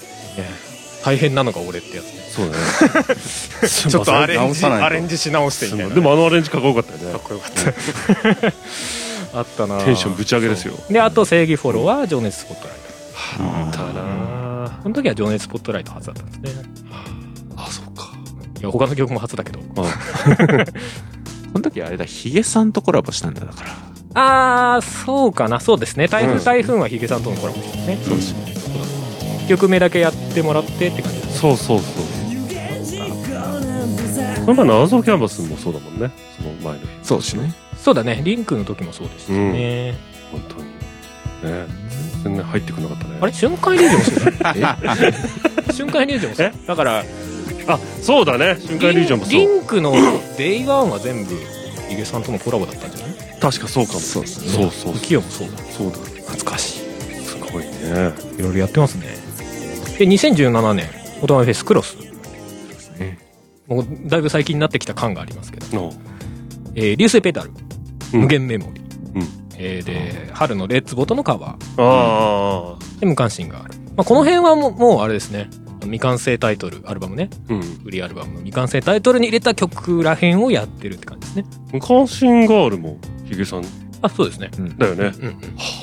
[1.05, 2.13] 大変なのが俺ってやつね。
[2.31, 3.19] そうだね。
[3.69, 7.13] ちょっとアレンジアレンジし直してみたいなでもあのアレンジかっこよかったよね。
[7.13, 7.53] かっこよかっ
[9.33, 9.39] た。
[9.39, 10.75] あったなテンションぶち上げですよ。
[10.89, 12.85] であと正義フォローは情熱スポットライト。
[13.43, 13.69] あ。
[13.69, 16.63] ったなこの時は情熱スポットライト初だったんですね。
[17.57, 18.11] あそうか。
[18.61, 19.59] いや他の曲も初だけど。
[19.75, 19.85] こ
[21.59, 23.94] の時あれだ、ヒゲさんとコラボしたんだだから。
[24.15, 25.61] ああそうかな。
[25.61, 26.07] そうですね。
[26.09, 27.99] 台風台風はヒゲさんとのコラボですね。
[28.03, 28.33] そうです。
[28.33, 28.55] ね
[29.47, 32.05] 1曲目だけやってもらってって感じですそうそうそう。
[34.47, 36.11] この前のアーゾーキャンバスもそうだもんね。
[36.37, 36.87] その前の日。
[37.03, 37.53] そうですね。
[37.77, 38.23] そうだね。
[38.25, 39.95] リンクの時もそうでしたね、
[40.31, 40.63] 本当に。
[40.63, 41.67] ね。
[42.23, 43.19] 全然ね入ってくれなかったね。
[43.21, 43.33] あれ？
[43.33, 44.77] 瞬間イリュージョンもそうだ
[45.73, 47.05] 瞬間イリュージョンもそうだから
[47.67, 48.57] あそうだね。
[48.61, 49.93] 瞬間イリュージョンもそう リンクの
[50.39, 51.35] day one は全部
[51.89, 53.04] ヒゲさんとのコラボだったんじゃない？
[53.41, 54.01] 確かそうかも。
[54.01, 54.49] そうですね。
[54.49, 55.59] そうそう浮世もそうだ。
[55.59, 57.25] そうだ懐かしい。
[57.25, 58.13] すごいね。
[58.39, 59.07] いろいろやってますね。
[59.99, 60.87] で2017年
[61.23, 61.97] オトマフェスクロス。
[62.99, 63.19] ね。
[63.67, 65.93] もうだいぶ最近になってきた感がありますけど、の
[66.75, 67.51] えー流星ペダル。
[68.13, 68.21] うん。
[68.23, 69.29] 無限メモリー、うん。
[69.57, 71.83] えーで春のレッツボトのカバー。
[71.83, 75.49] ああで無関心がある、まあ、この辺はもうもうあれですね。
[75.83, 77.29] 未完成タイトルアルバムね。
[77.49, 77.61] うん。
[77.63, 81.45] フリーアルバムの未完成タイトルに入れた曲らへんをやってるって感じですね。
[81.73, 83.65] 無関心ガールもヒゲさん
[84.03, 84.51] あそうですね。
[84.77, 85.39] だよね、うんうんは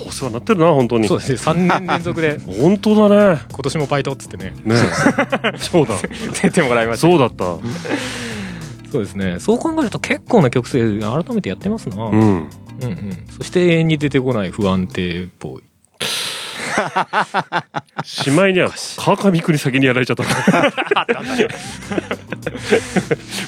[0.06, 1.08] あお世話になってるな本当に。
[1.08, 1.38] そうですね。
[1.38, 2.38] 3年連続で。
[2.62, 3.41] 本当だね。
[3.49, 4.54] 今年もバイトっつってね。
[4.63, 4.75] ね
[5.58, 5.95] そうだ。
[6.41, 7.08] 出てもらいました。
[7.08, 7.58] そうだった。
[8.91, 9.38] そうですね。
[9.39, 12.47] そう考えると結構な曲数改めてやってますな、うん、うん
[12.84, 13.17] うん。
[13.36, 15.63] そして永遠に出てこない不安定っぽい
[18.04, 20.24] しまいには川上くんに先にやられちゃった。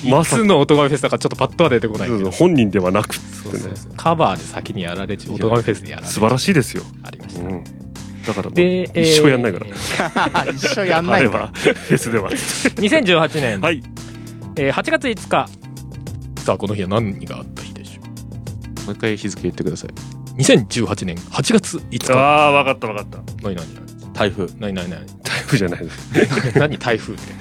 [0.07, 2.31] まさの音楽フェスだかちょっとパッとは出てこないけど。
[2.31, 3.25] 本人ではなくってね。
[3.43, 3.93] そうそうそう。
[3.95, 6.07] カバーで先にやられちゃう音楽フェスでやられ。
[6.07, 9.71] ちゃう素晴らしいですよ、ありました、うん、だからもうで、一生やんないから、え
[10.51, 12.29] ー一緒やんないかあれはフェスでは。
[12.31, 13.81] 2018年、はい。
[14.57, 15.49] えー8月5日。
[16.43, 18.01] さあこの日は何があった日でしょ
[18.83, 18.85] う？
[18.87, 19.89] もう一回日付言ってください。
[20.37, 22.11] 2018年8月5日。
[22.13, 23.43] ああ分かった分かった。
[23.47, 24.47] 何何台風。
[24.59, 25.05] 何何何？
[25.23, 25.79] 台風じゃない。
[25.83, 27.33] で す何台風って？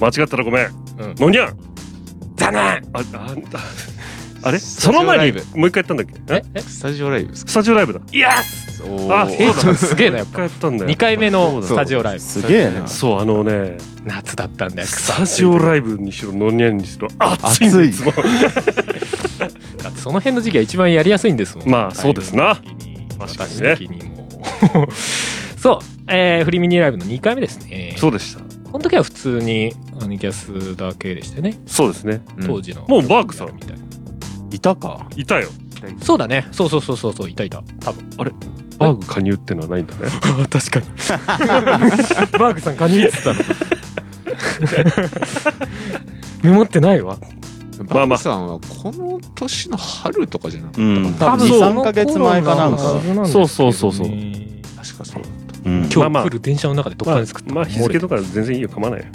[0.00, 1.14] 間違ったらごめん、うん。
[1.16, 1.56] のにゃん
[2.36, 2.62] 残念！
[2.62, 3.34] あああ
[4.44, 4.58] あれ？
[4.58, 6.34] その前にスタジオライもう一回やったんだっけ？
[6.34, 6.42] え？
[6.54, 6.60] え？
[6.60, 8.00] スタジオライブスタジオライブだ。
[8.12, 9.78] イエスおあえそうだ。
[9.78, 10.30] すげえなやっぱ。
[10.32, 10.90] 一回やったんだよ。
[10.90, 12.20] 2回目のスタジオライブ。
[12.20, 12.88] すげえな。
[12.88, 13.78] そうあのね。
[14.04, 17.06] 夏だったんだよスタジオライブにしろのにゃんにしろ。
[17.20, 18.14] 暑いん暑いですもん
[20.02, 22.56] その辺の時期が一番やりやすいんですもんまあそうですな。
[22.56, 23.76] 確確かにね。
[23.76, 24.28] 私的にも。
[25.56, 27.94] そう、えー、フリミニライブの2回目ですね。
[27.96, 28.40] そうでした。
[28.40, 31.56] この時は普通にアニキャスだけでしてね。
[31.66, 32.20] そうですね。
[32.36, 32.46] うん。
[32.46, 32.84] 当時の。
[32.88, 33.54] もうバークさん。
[33.54, 33.76] みたい
[34.50, 35.06] いたか。
[35.16, 35.48] いたよ。
[36.00, 36.48] そうだね。
[36.50, 37.30] そうそうそうそうそう。
[37.30, 37.62] いたいた。
[37.80, 38.10] 多分。
[38.78, 40.00] バーグ加入ってのはないんだね。
[40.50, 40.86] 確かに。
[42.38, 43.40] バーグさんカニっつったの。
[46.42, 47.18] メモってないわ
[47.88, 48.18] まあまあ。
[48.18, 51.14] さんはこの年の春とかじゃなかったかな、うん。
[51.14, 51.60] 多分そう。
[51.60, 52.78] 23ヶ月前かなんか。
[53.26, 54.08] そうそうそうそう。
[54.08, 55.22] 確かそう。
[55.64, 55.88] うん。
[55.92, 56.22] 今まあまあ。
[56.24, 59.06] 日来る電車の中でどっかで作ったまあ日付とか全然いいよ構わないよ。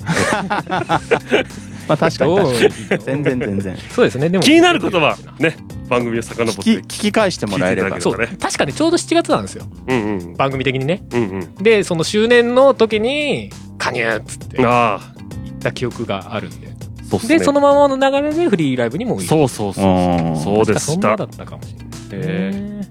[1.88, 2.36] まあ確かに。
[2.36, 2.54] どう？
[2.54, 3.04] 確かに。
[3.04, 3.78] 全然全然。
[3.92, 4.30] そうですね。
[4.30, 5.58] でも気になることはね。
[5.90, 6.62] 番組を遡って。
[6.62, 7.92] 聞き返してもらえれば。
[7.92, 9.66] 聞いていたそう確かにちょうど7月なんですよ。
[9.88, 10.34] うんうん。
[10.34, 11.04] 番組的にね。
[11.12, 11.56] うんうん。
[11.56, 16.68] でその周年の時に加入っつってあった記憶があるんで
[17.10, 17.40] そうっすね。
[17.40, 20.32] でそのままの流れでフリーライブにも行くそうそうそうう。
[20.32, 20.38] ん。
[20.38, 21.76] そうで確かそんなだったかもし
[22.12, 22.88] れない。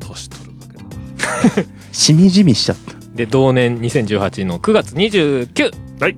[0.00, 0.56] 年取るわ
[1.52, 1.68] けだ。
[1.92, 2.94] しみじみしちゃった。
[3.14, 6.16] で同年2018の9月29はい。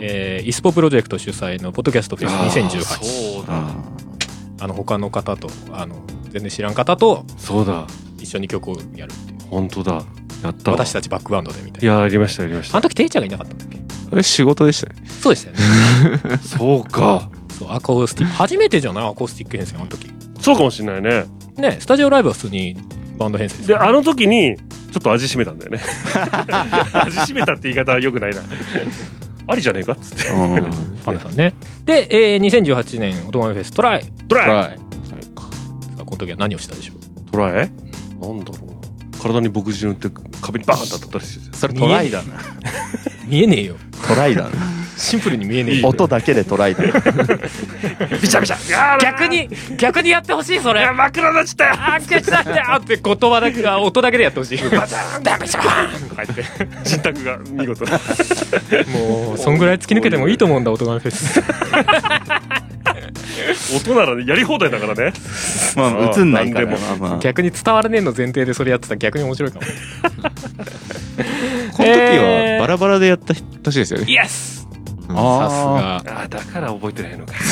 [0.00, 2.82] えー、イスポプロジェクト主催のポッドキャストフェス2018
[3.36, 3.62] そうだ。
[4.60, 5.96] あの他の方とあの
[6.30, 7.86] 全然知らん方とそうだ。
[8.18, 9.40] 一緒に曲をやるっていう。
[9.50, 10.02] 本当だ。
[10.42, 10.70] やった。
[10.72, 11.94] わ私たちバックバンドでみたいな。
[11.94, 12.76] いややりましたやりました。
[12.78, 13.81] あの時ていちゃんがいなかったんだっけ？
[14.12, 15.02] あれ仕事でしたね。
[15.22, 16.38] そうでしたよね。
[16.44, 17.30] そうか。
[17.58, 18.34] そうアコースティック。
[18.36, 19.08] 初めてじゃない？
[19.08, 20.10] アコースティック編成あの時。
[20.40, 21.24] そうかもしれないね。
[21.56, 22.76] ねスタジオライブは普通に
[23.18, 25.80] バンド編成ですであの時にちょっと味しめたんだよね。
[26.94, 28.42] 味しめたって言い方はよくないな。
[29.48, 29.92] ありじゃねえか？
[29.92, 30.62] っつってうん。
[31.04, 31.54] パンダさんね。
[31.84, 34.04] で、えー、2018年オトガメフェストライ。
[34.28, 34.48] トライ。
[34.50, 34.68] はい。
[34.68, 35.14] さ
[36.00, 37.30] あこの時は何をしたでしょう？
[37.30, 37.70] トライ？
[38.20, 38.61] なんだろ
[39.22, 40.08] 体に墨汁塗って
[40.40, 42.40] 壁にバーンと当たったりしてそれトライだな。
[43.26, 43.76] 見えねえよ。
[44.06, 44.50] トライだな。
[44.96, 45.88] シンプルに見えねえよ。
[45.88, 46.92] 音だけでトライだよ。
[46.92, 47.00] ビ
[48.28, 48.68] チャビチャ。
[48.68, 50.80] いやー逆に逆にやってほしいそれ。
[50.80, 51.74] いや真っ黒になっちゃったよ。
[51.78, 54.58] あっけしたんだよって言葉だけが音だけでやってほしい。
[54.58, 55.62] バチャンダメじゃん
[56.08, 56.44] とか言って
[56.84, 61.42] 人卓が見事もうそんぐらい突き抜けてもいいと思うんだオトガメフェス
[63.76, 65.12] 音ならやり放題だからね。
[65.76, 66.32] まあ映ん。
[66.32, 66.98] ないからなんでも。
[66.98, 67.18] まあまあ。
[67.18, 69.66] 逆に伝わらねえの前提でそれやってたら逆に面白いかも。
[69.66, 69.70] こ
[71.78, 74.06] この時はバラバラでやった年ですよね。
[74.08, 74.68] イエス
[75.08, 75.16] うん。
[75.16, 76.18] さすあが。
[76.18, 77.32] ああ、だから覚えてないのか。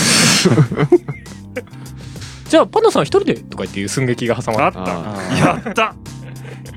[2.48, 4.62] じゃあ、パンダさん一人でとか言っていう寸劇が挟まっ。
[4.64, 4.90] あったた。
[5.36, 5.94] やった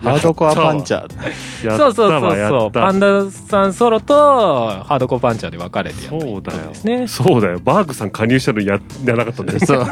[0.03, 1.67] ハードコアパンチャー。
[1.67, 2.71] やったそうそうそうそう。
[2.71, 7.07] パンダさんソロとハードコアパンチャーで分かれてやったそうだよですね。
[7.07, 7.59] そうだよ。
[7.63, 9.59] バーグさん加入したのややらなかったんだよ。
[9.65, 9.85] そう。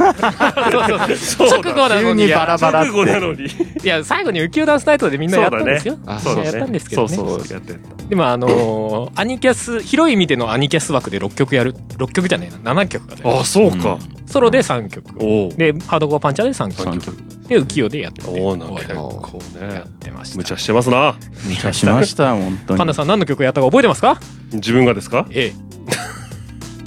[1.16, 3.46] そう直後なのに急にバラバラ直後なのに。
[3.46, 3.48] い
[3.84, 5.98] や、最後に浮世ダンスナイトでみんなやったんですよ。
[6.06, 6.48] あそうだね。
[6.48, 7.54] やったんですけどねそうそうそう。
[7.54, 8.04] やったやった。
[8.06, 13.22] でもあのーアニキャス、広い意味でのアニキャス枠で6曲やる、6曲じゃねえな、7曲がね。
[13.26, 13.98] あ、そうか。
[14.26, 15.06] ソロで3曲。
[15.20, 15.50] おお。
[15.50, 17.18] で、ハードコアパンチャーで3三曲。
[17.52, 19.88] で、浮世でやって、おお、なんか終わ結構ねりやっ。
[20.00, 20.38] てました。
[20.38, 21.16] 無茶してますな。
[21.48, 22.78] 無茶しました、 本当に。
[22.80, 24.20] パンダさん何の曲やったか覚えてますか？
[24.54, 25.26] 自分がですか？
[25.32, 25.54] え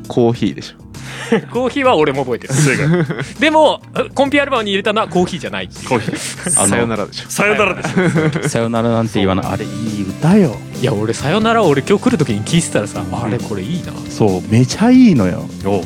[0.09, 0.75] コーヒーでしょ。
[1.33, 1.41] え。
[1.51, 2.55] コーヒーは俺も覚えてる。
[3.41, 3.81] でも、
[4.15, 6.51] コンピアルバムに入れたのはコーヒーじゃないコーヒー。
[6.51, 7.31] さよならでしょ。
[7.31, 8.49] さよならです。
[8.51, 9.47] さよならなんて言わない。
[9.47, 10.55] あれ、いい歌よ。
[10.81, 13.93] いや、俺、さよなら俺今日来る時に聞いてたらさ、あれこれいいな。
[14.11, 15.49] そう、めちゃいいのよ。
[15.65, 15.85] おう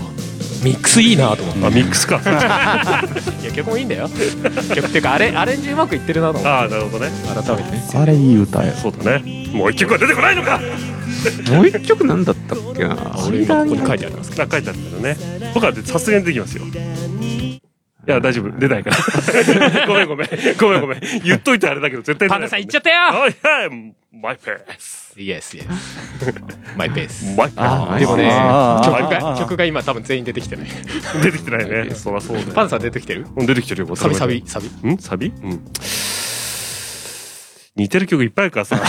[0.62, 1.66] ミックスいいなと思って。
[1.66, 2.20] あ、ミックスか。
[3.42, 4.08] いや、曲もいいんだよ。
[4.74, 6.48] 曲っていうか、あれ、アレンジうまくいってるなと思って。
[6.48, 7.10] ああ、なるほどね。
[7.26, 7.82] 改めてね。
[7.94, 8.72] あれ、いい歌よ。
[8.80, 9.48] そうだね。
[9.52, 10.60] もう一曲は出てこないのか
[11.50, 12.96] もう一曲なんだったっけな。
[13.26, 15.16] 俺今ここに書いてありますけあ、書いてあるけどね。
[15.54, 16.64] 僕はさすがに出てきますよ。
[18.08, 18.50] いや、大丈夫。
[18.58, 18.96] 出ないから。
[19.86, 20.28] ごめんごめん。
[20.58, 21.00] ごめんごめん。
[21.22, 22.32] 言っといてあれだけど、絶対ど。
[22.32, 23.94] パンダさん言っちゃったよはいはい。
[24.10, 25.14] マイペース。
[25.20, 25.66] イエスイエス。
[26.74, 27.36] マイペース。
[27.36, 28.24] マイペーでもね、
[28.82, 30.68] 曲が、曲が今多分全員出てきてない。
[30.68, 31.22] ス。
[31.22, 31.90] 出てきてないね。
[31.94, 32.48] そらそうだよ。
[32.54, 33.26] パンダさん出てきてる？
[33.36, 33.94] うん出てきてるよ。
[33.94, 34.90] サビサビ、サビ。
[34.90, 35.30] んサビ？
[35.42, 35.62] うん。
[37.76, 38.80] 似てる曲いっぱいあるからさ。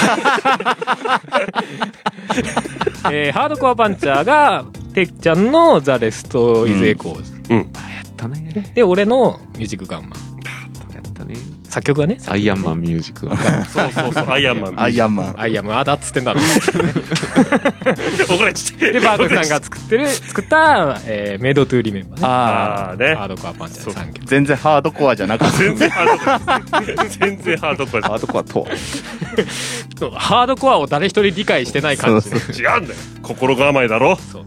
[3.12, 7.39] えー、ハードコアパンチャーが、てっちゃんの The Rest Is Echoes。
[7.50, 7.58] うん。
[7.58, 8.72] やったね。
[8.74, 10.20] で、俺のミュージックガンマン。
[10.94, 11.36] やったね。
[11.70, 13.38] 作曲がね、アイアンマンミュージックが。
[13.66, 14.30] そうそうそう。
[14.30, 14.82] アイアンマン。
[14.82, 15.40] アイアンマン。
[15.40, 16.42] アイアムアダっつってんだろ。
[18.28, 18.92] 怒られちゃって。
[18.92, 22.26] で、バーグさんが作ってる、作った、えー、 Made to Remember ね。
[22.26, 23.26] あああねハ。
[23.26, 24.24] ードコアパンチャー3曲。
[24.24, 25.58] あ、全然ハードコアじゃなかった。
[25.58, 27.06] 全然ハードコア。
[27.06, 28.68] 全然ハードコアハードコアと。
[30.00, 32.40] そうハードコアを誰一人理解してない感じで。
[32.40, 33.00] そう違うんだよ。
[33.22, 34.16] 心構えだろ。
[34.16, 34.44] そう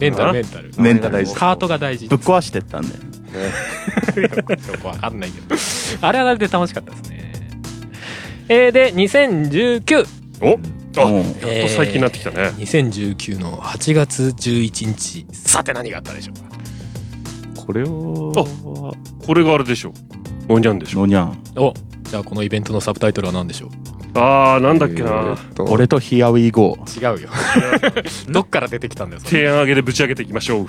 [0.00, 0.72] メンタル、メンタル。
[0.78, 2.18] メンタル大事ハートが大事ぶっ。
[2.18, 2.94] 壊してったんだよ。
[4.22, 5.56] よくわかんないけど。
[6.00, 7.32] あれはあれで楽しかったですね。
[8.48, 10.06] えー、で、2019。
[10.40, 10.58] お
[10.96, 12.52] あ、うんやっと最近になってきたね。
[12.58, 15.26] 2019の8月11日。
[15.32, 16.38] さて何があったでしょう
[17.56, 17.64] か？
[17.66, 18.32] これを、
[19.26, 19.92] これがあれでしょ。
[20.48, 21.00] おにゃんでしょ。
[21.00, 21.38] のにゃん。
[21.56, 21.72] お
[22.14, 23.66] じゃあこのイベントのサブタイトルは何でしょ
[24.14, 24.18] う？
[24.20, 25.08] ああ、なんだっけな。
[25.08, 26.78] えーっと俺と Here We Go。
[26.96, 27.28] 違うよ。
[28.30, 30.66] どっから出てきたんだよ、提案上げでぶち上げていきましょう。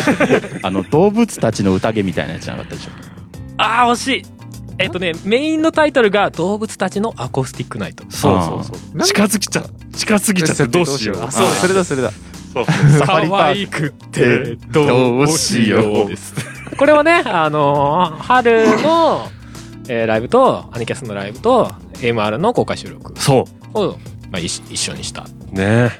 [0.64, 2.90] あの、動物たちの宴みたいなやつじゃなかったでしょ。
[3.58, 4.22] あー、惜しい
[4.78, 8.04] えっとね、メインのタイトルが動物たちのアコースティックナイト。
[8.08, 9.02] そうそうそう。
[9.02, 9.64] 近づきちゃ、
[9.94, 11.22] 近づきちゃってどうしよう。
[11.22, 12.10] あ、そう、それだ、それだ。
[12.54, 12.64] そう。
[13.04, 16.34] 可愛くってどうしようです。
[16.78, 19.28] これはね、あのー春の、
[19.88, 23.96] えーライブと、アニキャスのライブと、AMR の公開収録そを、
[24.30, 25.54] まあ、一一緒にしたう。
[25.54, 25.90] ね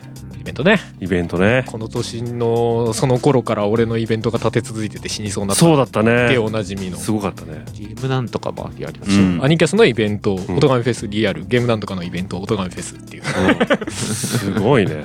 [0.41, 0.79] イベントね。
[1.01, 1.65] イベントね。
[1.67, 6.39] この年の、その頃から俺のイベントが立て続いてて死にそうになったそうだったでね。
[6.39, 6.97] おなじみの。
[6.97, 7.63] すごかったね。
[7.75, 9.23] ゲームなんとかもやりまうした。
[9.23, 13.91] んアニキャスのイベント、ん音ガメフェスリアル、ゲームなんとかのイベント、音ガメフェスっていう。
[13.91, 15.05] すごいね。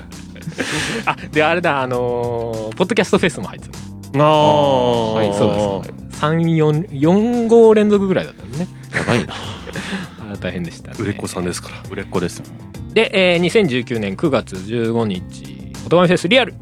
[1.06, 3.78] あ、で、あれだ、あのーポッドキャストフェスも入ってた。
[4.24, 6.22] ああ、はい、そうです。
[6.22, 8.68] 3、4、4号連続ぐらいだったんでね。
[8.94, 9.34] やばいな。
[10.34, 10.98] あ大変でした、ね。
[11.00, 11.84] 売れっ子さんですから。
[11.90, 12.42] 売れっ子です。
[12.94, 16.54] で、えー、2019年9月15日、音ガメフェスリアル。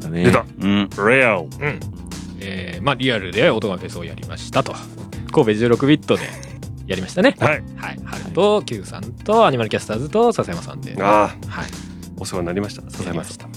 [0.00, 0.44] だね出た。
[0.60, 0.88] うん。
[1.08, 1.48] レアを。
[1.60, 1.80] うん。
[2.40, 4.74] えー、まあ、リアルで音ガメフェスをやりましたと。
[5.32, 6.24] 神戸16ビットで
[6.86, 7.34] やりましたね。
[7.40, 7.62] はい。
[7.76, 7.98] はい。
[8.04, 10.94] 春と Q さんとアニマルキャスターズと笹山さんで。
[11.00, 11.66] はああ、い。
[12.18, 12.82] お世話になりました。
[12.90, 13.46] 支えました。
[13.46, 13.52] 本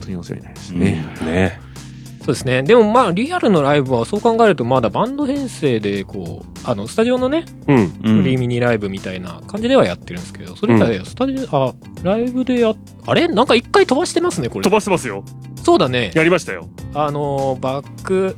[0.00, 0.80] 当にお世話になりましたうん
[1.32, 1.60] ね。
[2.24, 2.62] ねそうですね。
[2.62, 7.76] でもまあ、リアルのライブはそう考えるとまだバンド編成で、こう、あの、スタジオのね、うん。
[7.76, 12.74] うんフリーミニライブみたいな感じではやってるんですけど、それ以外はスタジオ、あ、ライブでや、
[13.06, 13.28] あれ？
[13.28, 14.70] なんか一回飛ばしてますね、これ飛。
[14.70, 15.22] ばしてますよ。
[15.62, 16.10] そうだね。
[16.14, 16.68] やりましたよ。
[16.94, 18.36] あのー、バック、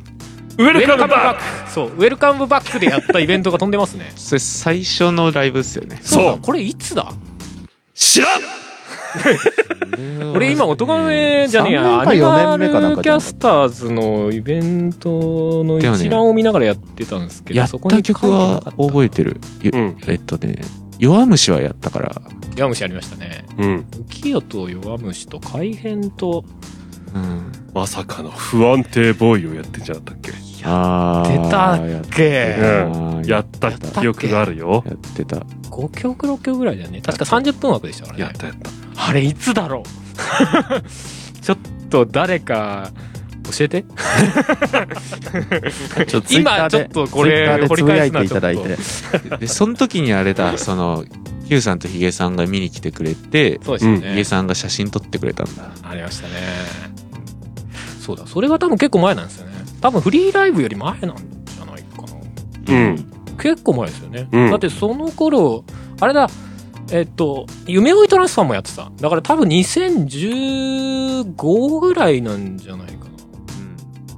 [0.58, 4.12] ウェウルカムバッククそう、ウェルカムバックでやったイベントが飛んでますね。
[4.16, 6.00] それ最初のライブっすよね。
[6.02, 7.12] そうだこれいつだ？
[7.94, 8.40] 知らん
[10.34, 12.68] 俺今、音亀じゃねえや、三アニマル
[13.02, 19.40] キャスターズのイベントの一覧を見ながらやってたんですけど、やった曲は覚えてる。
[19.62, 19.96] ゆうん。
[20.06, 20.56] えっとね、
[20.98, 22.22] 弱虫はやったから、
[22.56, 23.44] 弱虫ありましたね。
[23.58, 23.86] うん。
[24.08, 26.44] 浮世と弱虫と改変と、
[27.14, 27.52] うん。
[27.72, 30.30] まさかの不安定ボーイをやってんじゃなかったっけ？
[30.32, 34.82] いあー出たっやっけやった記憶があるよ。
[34.86, 35.36] やってた。
[35.70, 38.70] 5曲6曲ぐらいだよね確か30分枠でしたからねやったやった。
[38.96, 39.84] あれいつだろう？
[41.40, 41.58] ちょっ
[41.90, 42.90] と誰か
[43.56, 43.84] 教えて。
[46.30, 48.76] 今ちょっとこれツイッターで掘り返すのはいちょっとてただいて。
[49.38, 51.04] で、その時にあれだ、その、
[51.48, 55.70] Q さんとヒゲさんが見に来てくれて、そうですよね、ヒゲさんが写真撮ってくれたんだ。
[55.84, 56.34] ありましたね。
[58.00, 59.52] そうだそれが多分結構前なんですよね。
[59.80, 62.02] 多分フリーライブより前なんじゃないか
[62.68, 62.74] な。
[62.74, 63.12] うん。
[63.40, 64.50] 結構前ですよね、うん。
[64.50, 65.64] だってその頃
[66.00, 66.28] あれだ
[66.92, 73.10] えっと夢追いトランスファーもやってただから多分2015ぐらいなんじゃないかな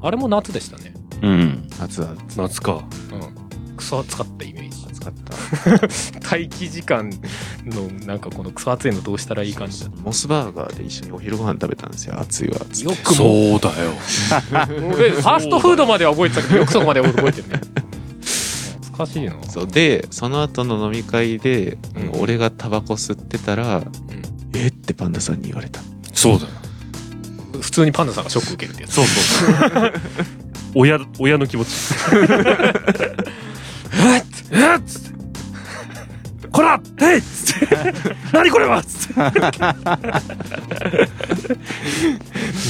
[0.02, 2.08] あれも夏でしたねうん夏だ。
[2.36, 2.84] 夏か。
[3.12, 3.38] うん
[3.76, 5.78] クソ暑かったイメージ暑かった。
[6.28, 7.08] 待機時間
[7.64, 12.18] のなんかこのクソ暑いのどうしたらいい感じだモスバーガーで一緒にお昼ご飯食べたんですよ。
[12.18, 12.58] 暑いわ。
[12.72, 13.74] つってよくもうだよ。
[14.96, 17.77] 俺ファーストフードまでは覚えてたけどよくそこまで覚えてるね懐
[18.98, 23.82] かしいなそうで、その後の飲み会で、うん俺がタバコ吸ってたら、
[24.54, 24.66] え？
[24.68, 25.80] ってパンダさんに言われた。
[26.12, 26.50] そうだよ。
[27.60, 29.92] 普通にパンダさんがショック受けるってやつそうそうそう。
[30.74, 31.68] 親、親の気持ち。
[33.94, 34.18] え？
[34.18, 34.76] っえ？
[34.76, 35.18] っつって。
[36.50, 37.04] こらえ？
[37.04, 37.78] いっつって。
[38.32, 38.82] 何これは？
[38.82, 39.12] つって。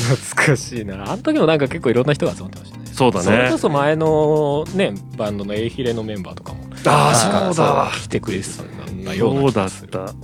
[0.08, 3.58] 懐かしいなあの時もなんか結構いろんな人が集まってましたねそうだねそれこ。
[3.58, 7.90] そ前のねバンドのエイヒレのメンバーとかもああ、そうだわ。
[7.92, 9.98] 来てくれてたんだようなそうだった。
[9.98, 10.14] だっ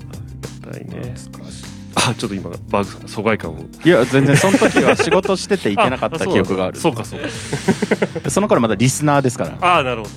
[0.73, 1.15] たいね。
[1.97, 3.59] あ、ちょっと今、バーグさんが疎外感を。
[3.85, 7.29] いや全然その時は仕事してて行けなかった 記憶があるそうか、そうか。
[8.31, 10.09] その頃まだリスナーですからああ、なるほ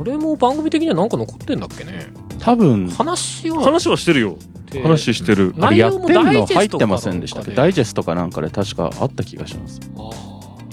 [0.00, 2.06] 俺も番組的にはなんか残ってんだっけね
[2.38, 3.62] 多分話はど。
[3.62, 4.36] 話はしてるよ。
[4.38, 5.54] って話してる。
[5.60, 7.48] あれやってんの内容もダイジェストか入ってませんでしたっけ？
[7.50, 9.80] なんかでダイジェストかなんかで確かあった気がします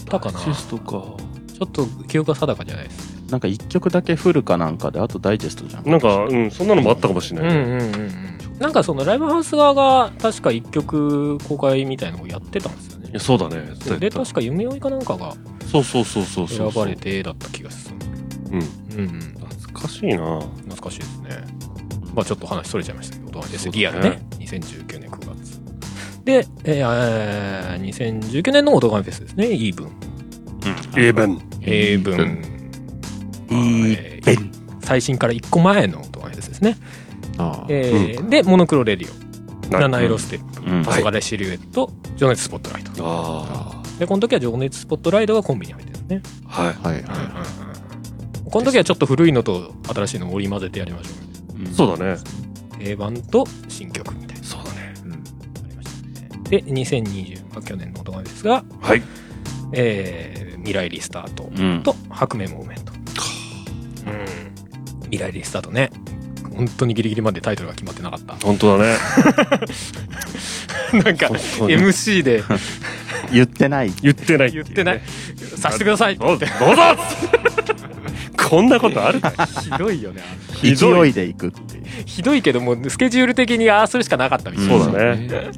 [0.09, 1.03] だかなシストか。
[1.57, 7.57] ちょっと記憶が定かじゃないですねなんか一曲だけフルかなんかであとダイジェストじゃんなんか、うん、そんなのもあったかもしれうんない。
[7.57, 13.75] うんうんうんなんかそのライブハウス側が確か一曲公開みたいなのをやってたんですよねいやそうだね。
[13.79, 15.35] そうで確か夢追いかなんかが
[15.71, 16.71] そうそうそうそうそう。
[16.71, 17.95] 選ばれてだった気がする
[18.51, 19.03] うん。
[19.03, 21.29] うんうん懐かしいな懐かしいですね
[22.15, 24.25] まあちょっと話それちゃいましたけど、リアルね。
[24.39, 25.16] 2019年9月。
[26.27, 29.91] で、えー、2019年のオトガメフェスですね、イーブン。
[30.97, 31.35] 英文。
[31.61, 32.41] イーブン。
[33.49, 34.51] イーブン。
[34.81, 36.75] 最新から1個前のオトガメフェスですね。
[37.37, 37.65] ああ。
[37.69, 39.71] えーで、モノクロレディオ。
[39.79, 40.69] 七色ステップ。
[40.69, 42.91] うん黄昏シルエット、情熱スポットライト。
[43.05, 46.21] あで、この時は情熱スポットライトがコンビに入ってるね。
[46.45, 46.63] あ。
[46.63, 46.73] はい。
[46.73, 48.51] はいはい。
[48.51, 51.09] この時はちょっと古いのと新しいのを織り交ぜてやりましょ
[51.63, 51.73] う。
[51.73, 52.17] そうだね。
[52.79, 54.13] 定番と新曲
[56.49, 59.03] で、2020、まあ、去年の動画ですが、はい。
[59.73, 62.93] えー、未来リスタートうんと白目モーメント。
[62.93, 65.01] うん。
[65.03, 65.91] 未来リスタートね。
[66.55, 68.35] 本当にギリギリまでタイトルが決まってなかった。
[68.45, 68.97] 本当だね。
[71.03, 72.43] なんか、MC で
[73.31, 75.01] 言ってない言ってない言ってない。
[75.57, 76.83] させてくださいってどうぞどうぞ
[78.49, 80.21] こんなことあるかいひどいよね。
[80.53, 84.83] ひどい勢いで行くっていうひどいけども、スケジュール的にああするしかなかったみたいな。
[84.85, 85.51] そうだね。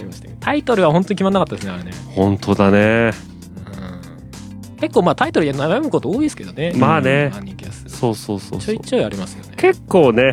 [0.00, 0.36] ありましたけど。
[0.40, 1.92] タイトルは本当に決まんなかったですね、あれね。
[2.14, 2.78] 本当だね。
[2.78, 6.72] うん結構まあタイトルや悩むこと多いですけどね。
[6.74, 8.80] まあねうんそうそうそうそうちょい。
[8.80, 9.52] ちょいありますよね。
[9.56, 10.32] 結構ね、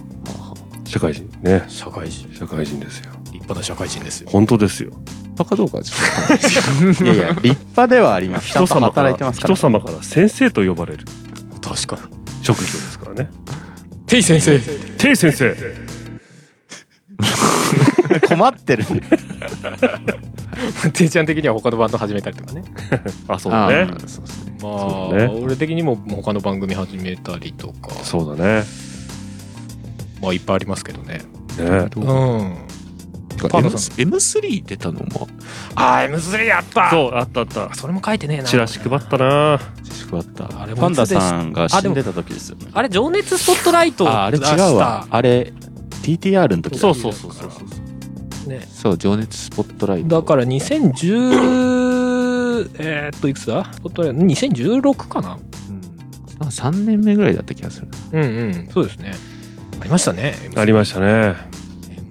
[0.85, 1.63] 社会人ね。
[1.67, 3.11] 社会人社会人ですよ。
[3.41, 4.91] 立派な社会人ですよ本当ですよ。
[5.35, 5.97] バカどうかはちょっ
[6.95, 7.03] と。
[7.03, 8.49] いやいや、立派ではあります。
[8.49, 9.55] 人様から働いてますから。
[9.55, 11.05] 人様から先生と呼ばれる
[11.61, 12.01] 確かに
[12.43, 13.31] 職業ですからね。
[14.05, 15.55] てい先生てい先生。
[18.27, 18.85] 困ってる。
[20.93, 22.63] ていちゃん的には他のバンド始めたりとかね
[23.27, 23.73] あ、そうだね。
[23.75, 24.51] あーそうですね。
[24.61, 24.71] まあ、
[25.15, 28.63] ね俺的にも他の番組始めたりとかそうだね。
[30.21, 31.21] まあいっぱいありますけどね
[31.57, 32.57] ねうん
[33.41, 35.27] てかパンダ M- さ M3 出たのも、
[35.75, 36.89] あー M3 やった。
[36.89, 37.73] そう、あったあった。
[37.75, 38.43] それも書いてねえな。
[38.45, 39.59] チラシ配ったな。
[39.83, 40.61] 自粛あった。
[40.61, 41.53] あれもパンダさん。
[41.53, 42.67] が死んでた時ですよね。
[42.73, 45.07] あれ情熱スポットライトをあ、あれ違うわ。
[45.09, 45.53] あれ、
[46.03, 46.79] TTR の時だ。
[46.79, 47.51] そうそうそうそう。
[47.51, 47.61] そ
[48.47, 48.49] う。
[48.49, 48.67] ね。
[48.71, 50.21] そう、情熱スポットライト。
[50.21, 51.91] だから2010
[52.79, 53.65] えーっといくつだ？
[53.73, 54.21] スポットライト。
[54.21, 55.33] 2016かな。
[55.33, 55.41] うん、
[56.39, 57.87] なんか3年目ぐらいだった気がする。
[58.11, 58.69] うんうん。
[58.71, 59.13] そうですね。
[59.79, 60.35] ありましたね。
[60.55, 61.35] ありましたね。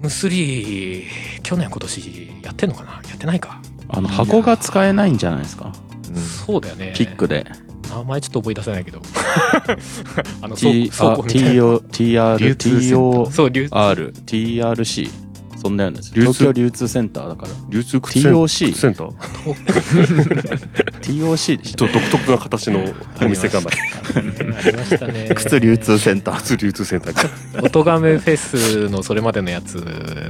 [0.01, 1.03] M3
[1.43, 2.91] 去年今年やってんのかな？
[2.93, 5.71] やってないか、あの、箱が使えないんじゃないですか？
[6.45, 6.93] そうだよね。
[6.95, 7.45] キックで。
[7.89, 9.01] 名前ちょっと覚え出せないけど。
[10.41, 11.49] あの倉 T、あ庫倉庫みたいな。
[11.51, 15.09] TO、TR、流通センタ TO、そう流 R、TRC。
[15.61, 16.13] そんなようなやつ。
[16.15, 17.51] 流通東京流通センターだから。
[17.69, 19.11] 流通靴セン TOC 靴センター
[21.01, 22.79] ？TOC でしちょっと独特な形の
[23.21, 23.73] お店構え。
[24.15, 25.35] ありましたねた。
[25.35, 26.37] 靴流通センター。
[26.37, 27.63] 靴流通センター。
[27.63, 29.75] おとがめフェスのそれまでのやつ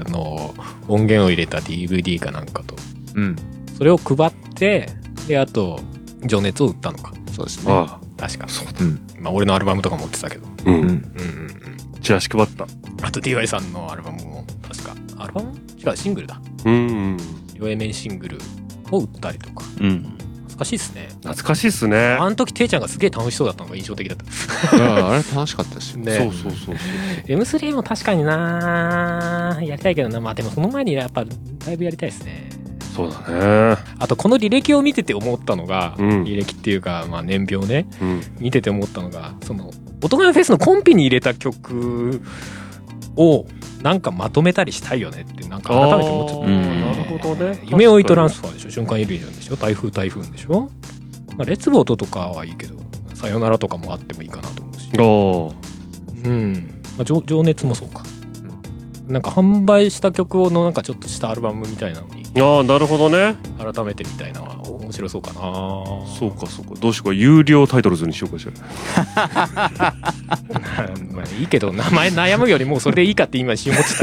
[0.10, 0.54] の
[0.90, 2.76] 音源を入れた DVD かなんかと
[3.16, 3.36] うん。
[3.78, 4.90] それを配って
[5.28, 5.80] であと
[6.26, 7.72] 情熱を売ったのかそうですね。
[7.72, 9.00] あ確かそううん。
[9.18, 10.46] まあ俺のアルバムとか持ってたけど。
[10.66, 11.42] うんうんうん
[12.02, 12.66] チラシ配った。
[13.04, 15.52] あと DY さんのアルバムも確かアルバム？
[15.78, 17.18] 違うシングルだうん。
[17.56, 18.38] 両 A 面シングル
[18.92, 20.18] を売ったりとかうん。
[20.48, 22.18] 懐かしいっすね懐かしいっすね。
[22.20, 24.18] あの時ていちゃんがすげえ楽しそうだったのが印象的だっ
[24.70, 25.98] たいやあれ楽しかったですよ。
[26.06, 26.76] ねそうそうそうそう。
[27.28, 32.50] M3 も確かになやりたいけどなまあでもその前にやっぱだいぶやりたいですね
[32.96, 33.20] そうだ
[33.76, 33.78] ね。
[34.00, 38.22] あとこの履歴を見てて思ったのが、うん履歴っていうか、まあ、年表ねうん。
[38.40, 39.72] 見てて思ったのがその
[40.04, 42.22] 「大人フェス」のコンピに入れた曲
[43.16, 43.46] を
[43.82, 46.46] なんかまとめたりしたいよねってなんか改めて思っちゃった。
[46.48, 47.60] なるほどね。
[47.66, 48.72] 夢追いトランスファーでしょ？
[48.72, 49.56] 瞬間イリュージョンでしょ？
[49.56, 50.70] 台風台風でしょ、
[51.36, 52.76] まあ、レッツボートとかはいいけど
[53.16, 54.92] さよならとかもあってもいいかなと思うし。
[56.24, 58.04] うん、まあ、情情熱もそうか、
[59.08, 63.36] なんか販売した曲のなんかちょっとしたアルバムみたいなのにああ、なるほどね。
[63.58, 64.56] 改めてみたいなのは
[64.92, 66.74] 面白そうかなそうかそうか。
[66.80, 67.14] どうしようか。
[67.14, 68.52] 有料タイトルズにしようかしら。
[71.12, 73.96] まあいいけど名前悩むよりもうそれでいいかって今一瞬思っち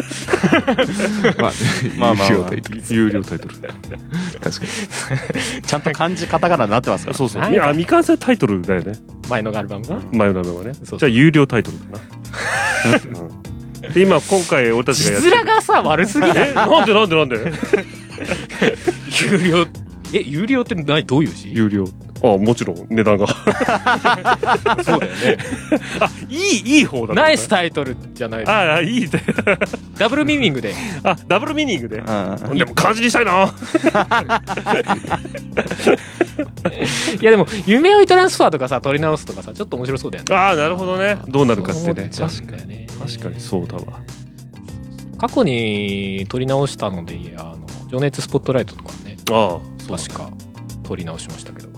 [1.27, 1.53] ゃった まあ、
[1.99, 3.55] まあまあまあ有料タイトル有料タイトル。
[3.55, 3.71] 確か
[5.57, 5.63] に。
[5.63, 7.17] ちゃんと漢字カタカナになってますから。
[7.17, 7.51] そうそう。
[7.53, 8.93] いや、未完成タイトルだよね。
[9.29, 9.99] 前のアルバムが？
[10.13, 10.73] 前の名前はね。
[10.85, 13.21] そうじゃあ有料タイトルだな。
[13.21, 13.29] うん
[13.95, 16.35] で今今回俺たちがやって字面がさ悪すぎな
[16.67, 17.37] なんでなんでなんで？
[19.23, 19.67] 有料
[20.13, 21.53] え有料って何どういう字？
[21.53, 21.85] 有料。
[22.21, 23.27] あもちろん値段が。
[24.83, 25.39] そうだよね。
[26.01, 28.47] あいいいい方だナイスタイトルじゃない。
[28.47, 29.01] ああいい。
[29.03, 29.09] ね
[29.97, 30.75] ダブルミーニングで。
[31.05, 31.99] あダブルミーニングで。
[31.99, 32.59] うん。
[32.59, 33.55] でも漢字にしたいな。
[37.21, 40.35] いやでも夢追いトランスファーとかさ取り直すとかさちょっと面白そうだよね。
[40.35, 41.19] ああなるほどね。
[41.29, 42.11] どうなるかってね。
[42.17, 42.87] 確かにね。
[42.99, 44.01] 確かにそうだわ。
[45.19, 49.17] 過去に撮り直したのであの情熱スポットライトとかね。
[49.31, 50.31] ああ確か
[50.83, 51.69] 撮り直しましたけど。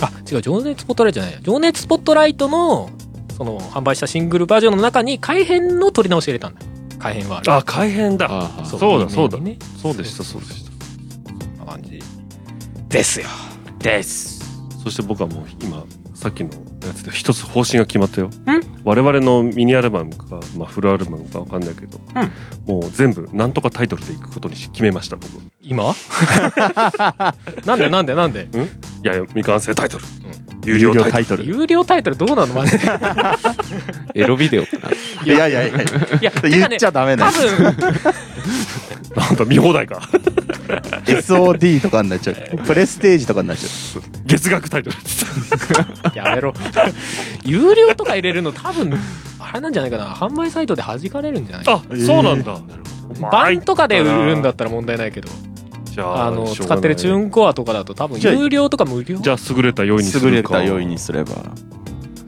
[0.00, 1.42] あ違う情熱スポットライトじゃない。
[1.42, 2.90] 情熱スポットライトの
[3.36, 6.60] その販売したシングルバージョンの中に改編の撮り直し入れたんだ。
[6.98, 7.52] 改編はある。
[7.52, 8.28] あ改編だ。
[8.64, 9.58] そうだそうだね。
[9.80, 10.70] そうでしたそうでした。
[11.32, 12.00] こんな感じ
[12.88, 13.26] ですよ。
[13.78, 14.38] です。
[14.82, 15.84] そして僕はもう今
[16.14, 16.50] さっきの
[16.84, 18.30] やつで一つ方針が決まったよ。
[18.84, 22.00] 我々のミニアルバムか、まあ、フルアルバムかわかんないけど、
[22.66, 25.28] もう全部なんとかタイトルでいくことにし決めました僕
[25.68, 25.94] 今？
[27.66, 28.48] なんでなんでなんで？
[29.04, 30.04] いやいや未完成タイトル、
[30.64, 31.44] 有有料タイト料タイトル。
[31.44, 32.54] 有料タイトルどうなの？
[32.54, 32.88] マジで。
[34.14, 34.88] エロビデオかな？
[35.24, 35.82] いやいやいやいや。
[36.20, 37.48] いやて言っちゃダメな多分。
[37.58, 37.62] ル
[39.14, 40.00] なんだ見放題か。
[41.04, 42.36] SOD とかになっちゃう。
[42.64, 44.02] プレステージとかになっちゃう。
[44.24, 44.96] 月額タイトル。
[46.16, 46.54] やめろ。
[47.44, 48.98] 有料とか入れるの多分
[49.38, 50.14] あれなんじゃないかな？
[50.14, 51.66] 販売サイトで弾かれるんじゃない？
[51.66, 52.58] あそうなんだ。
[53.30, 55.30] 版とかで売るんだったら問題ないけど
[55.90, 56.80] じゃああのしょうがない。
[56.80, 59.18] 使ってるチューンコアとかだと多分じゃあ有料とか無料？
[59.18, 60.28] じゃあ優れた良いにするか。
[60.28, 61.32] 優れた良いにすれば。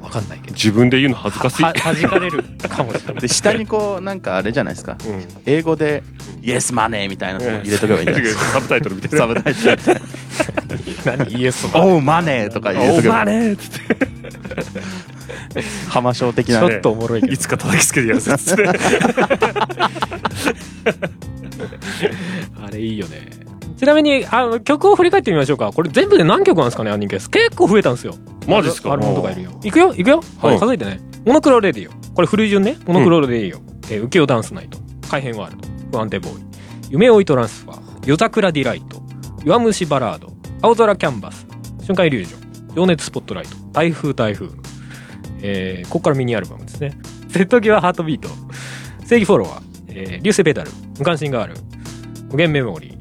[0.00, 1.62] わかんないけど自分で言うの恥ずかしい。
[1.62, 3.22] は弾かれるかもしれない。
[3.22, 4.98] で下にこうなんかあれじゃないですか。
[5.06, 5.24] うん。
[5.46, 6.02] 英語で
[6.42, 8.44] 「イエスマネー」みたいなの入れとけばいいんじゃないですか。
[8.44, 9.18] サブタイトルみたいな。
[9.18, 10.00] サブタイトル。
[11.04, 11.40] 何？
[11.40, 13.24] イエス「オーマネー」とか入れとけば。
[13.24, 14.10] ねーっつって。
[15.88, 17.32] 浜章的なちょっとおもろいけど。
[17.32, 18.64] いつか叩きつけてやるぜっつって。
[22.60, 23.28] あれいいよね
[23.80, 25.72] ちなみにあの曲を振り返ってみましょうか。
[25.72, 28.14] これ全部で何曲なんですかねアニメ結構増えたんですよ。
[28.46, 28.92] マジっすか？
[28.92, 29.94] アルバムとかいるよいくよ？
[29.94, 30.58] いくよ、はい。
[30.58, 32.76] 数えてねモノクロレディオこれ古い順ね。
[32.84, 34.76] モノクロレディオ、えー浮世ダンスナイト。
[35.08, 35.62] 改変ワール
[35.92, 36.44] ド不安定ボーイ。
[36.90, 37.80] 夢追いトランスファー。
[38.04, 39.00] 夜桜ディライト。
[39.46, 40.30] 弱虫バラード。
[40.60, 41.46] 青空キャンバス。
[41.82, 42.74] 瞬間イリュージョン。
[42.76, 43.56] 情熱スポットライト。
[43.72, 44.50] 台風台風。
[45.40, 46.98] えー、ここからミニアルバムですね。
[47.30, 48.28] 瀬戸際ハートビート。
[49.06, 50.70] 正義フォロワー、えー、流星ペダル。
[50.98, 51.54] 無関心ガール。
[52.30, 52.99] 無限メモリー、え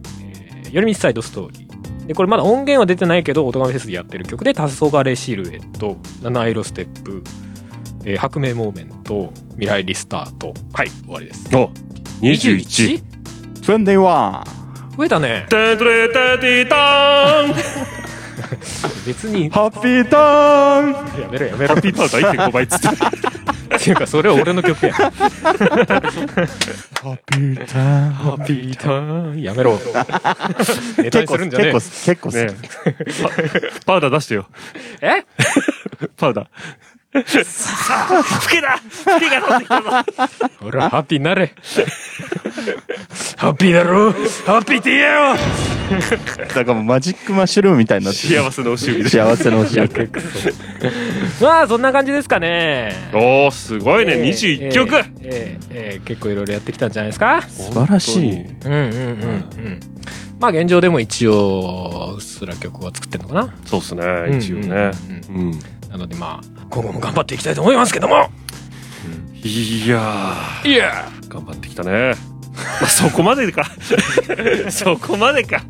[0.69, 7.23] ー、寄り道サイドストーリーでこれまだ音源は出てないけど音亀フェスでやってる曲で「黄昏シルエット」「七色ステップ」
[8.05, 11.55] えー「白明モーメント」「未来リスタート」はい終わりです。
[11.55, 11.69] お
[12.21, 13.01] 21。
[13.61, 14.59] 21
[14.97, 15.45] 増えたね。
[15.49, 17.53] テントレテティターン
[19.05, 19.49] 別に。
[19.49, 21.21] ハッピーターン。
[21.21, 21.75] やめろやめろ。
[21.75, 22.87] ハッピーパウダー1.5倍っつって。
[23.75, 24.93] っていうかそれは俺の曲や。
[24.97, 25.11] ハッ
[27.27, 28.11] ピーターン。
[28.11, 29.79] ハッピーターンやめろ。
[30.97, 32.47] ネタに結構するんじゃねえ結構結構ね。
[33.85, 34.47] パパウダー出してよ。
[35.01, 35.23] え？
[36.17, 36.47] パウダー。
[37.43, 39.89] さあ、吹けだ吹けが飛んできたぞ
[40.59, 41.53] ほら、ハッピーになれ。
[43.37, 45.35] ハッピーだろハッピーって言えよ
[46.37, 49.09] だからもうマジックマッシュルームみたいになってる幸せのお祝儀で。
[49.09, 49.75] 幸せのおし
[51.41, 52.93] まあ、そんな感じですかね。
[53.11, 54.13] おー、すごいね。
[54.17, 54.29] えー
[54.69, 57.41] 21曲えーえーえー結構いろいろやってきたんじゃないですか？
[57.41, 58.79] 素晴らしいうんうんうんう
[59.67, 59.79] ん。
[60.39, 63.53] まあ、現状でも一応、すら曲は作ってんのかな？
[63.65, 64.03] そうっすね、
[64.37, 64.91] 一応ね。
[65.29, 65.59] うんうんうん。
[65.89, 68.29] なのでまあ、今後も頑張っていきたいと思いますけども
[69.43, 72.13] いやいやー、頑張ってきたね。
[72.81, 73.63] まあ、そこまでか。
[74.69, 75.63] そこまでか。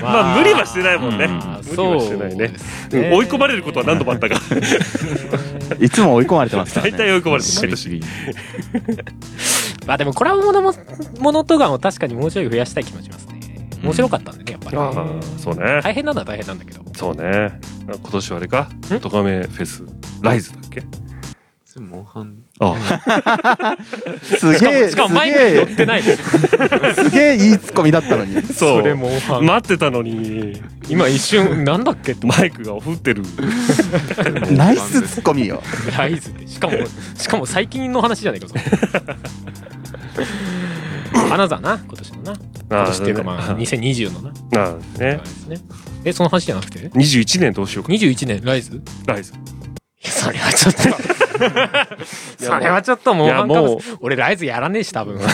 [0.00, 1.26] まあ、無理はしてないもんね。
[1.26, 2.52] まあ無理はしてないね。
[2.88, 4.36] そう追い込まれることは何度もあったが。
[5.80, 8.00] いつも追い込まれてますから大ね体追い込まれてる、毎年。
[9.86, 10.74] まあでもコラボものも、
[11.18, 13.25] ものとかも確かにもうちょい増やしたい気もしますね。
[13.86, 15.80] 面白かったんでね、やっぱりね、ああ、そうね。
[15.82, 16.82] 大変なんだは大変なんだけど。
[16.96, 17.58] そうね。
[17.86, 18.68] 今年はあれか？
[18.94, 19.00] ん？
[19.00, 19.84] トカメフェス、
[20.22, 20.82] ライズだっけ？
[21.78, 22.38] モンハン。
[22.58, 23.76] あ
[24.22, 26.22] すげえしかもマイクに乗ってないです。
[27.04, 28.82] すげえいいツッコミだったのにそう。
[28.82, 32.12] れもう待ってたのに、今一瞬、なんだっけ？
[32.12, 33.22] ってマイクが振ってる。
[34.56, 35.62] ナイスツッコミよ
[35.98, 36.46] ライズで。
[36.48, 36.74] しかも、
[37.14, 38.62] しかも最近の話じゃないか、それ。
[41.28, 42.34] 花だな、今年のな。
[42.68, 44.32] 今年っていうかまあ、2020のな。
[44.56, 45.16] あああねれ。
[45.16, 45.58] ですね。
[46.04, 47.92] え、その話じゃなくて？21年どうしようか。
[47.92, 48.76] 21年、ライズ？
[48.76, 49.32] いライズ。
[50.02, 50.80] や、それはちょっと。
[52.44, 55.18] それはちょっともう、もう俺ライズやらねえし、多分。
[55.20, 55.28] や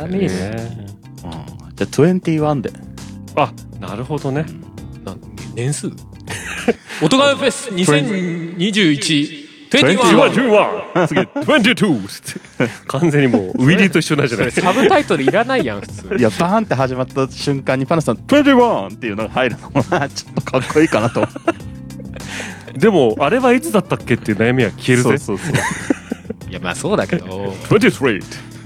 [0.00, 0.32] らねえし。
[0.32, 0.86] ね。
[1.24, 2.72] うんじゃあ21で
[3.36, 4.46] あ、なるほどね。
[5.04, 5.20] なん
[5.54, 5.90] 年数？
[7.02, 9.45] 音ガメフェス2021
[9.80, 10.32] 21、21
[10.94, 11.06] 21!
[11.06, 12.08] 次、22!
[12.08, 21.26] つって完全にもう、ウィリーと一緒なんじゃないサブタイトルいらないやん普通いやバーンって始まった瞬間にパナさん21っていうのが入るのもなちょっとかっこいいかなと
[22.74, 25.18] でも、あれはいつだったっけっていう悩みは消えるぜ。
[25.18, 25.54] そうそうそう
[26.50, 28.22] いやまあそうだけど 23!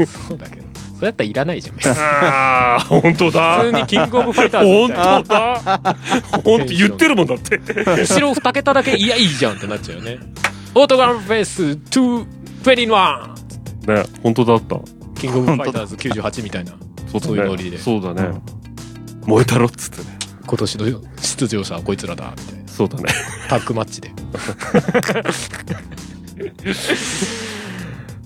[0.06, 3.60] そうだけどそれやったらいらないじゃん ああ、本当だ。
[3.60, 5.96] 普通にキングオブファイターズ本みたいな当だ。
[6.44, 7.58] 本当言ってるもんだって。
[7.58, 10.18] 後ろ2桁だけいやいいじゃんってなっちゃうよね
[10.74, 13.40] オートガンフェス221
[13.86, 14.78] ね、本当だった。
[15.18, 16.72] キングオブファイターズ98みたいな
[17.10, 18.40] そうそういうノリでそうだね。
[19.26, 20.04] 燃えたろっつってね。
[20.46, 23.04] 今年の出場者はこいつらだみたいなそうだね。
[23.48, 24.10] タッグマッチで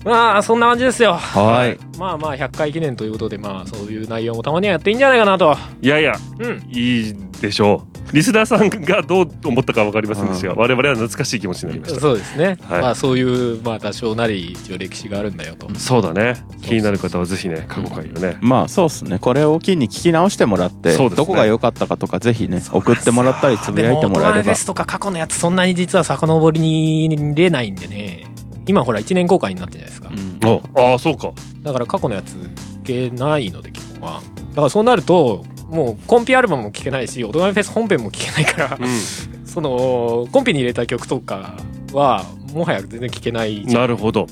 [0.05, 1.13] まあそんな感じですよ。
[1.13, 1.77] はい。
[1.97, 5.57] まあまあ100回記念ということでまあそういう内容もたまにはやっていいんじゃないかなと。
[5.81, 6.63] いやいや、うん。
[6.69, 7.95] いいでしょう。
[8.13, 11.99] リスナーさんがどう思ったかわかりませんでしたが、我々は懐かしい気持ちになりました。
[11.99, 12.81] そうですね、はい。
[12.81, 15.73] まあそういうまあ多少なり一応歴史があるんだよと。
[15.75, 16.35] そうだね。
[16.61, 18.37] 気になる方はぜひね、過去回をね。
[18.41, 19.17] まあそうっすね。
[19.17, 21.25] これを機に聞き直してもらって、そうですね。
[21.25, 24.43] どこが良かったかとかぜひね送ってもらったりつぶやいてもらえれば。
[24.43, 28.27] でも大人フェスとか過去のやつそんなに実は遡りれないんでね
[28.67, 31.31] 今ほら1年公開になってるじゃないですか、うんおああ、そうか。
[31.61, 32.35] だから過去のやつ
[32.83, 38.79] 聞けないので基本はだからそうなるともうコンピアルバムも聴けないし大人フェス本編も聴けないからう
[39.47, 41.55] そのコンピに入れた曲とか
[41.91, 43.67] はもはや全然聴けないん。
[43.67, 44.27] なるほど。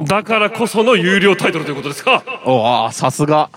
[0.00, 2.22] うんだからこその有料タイトルということですか。
[2.46, 3.50] おあさすが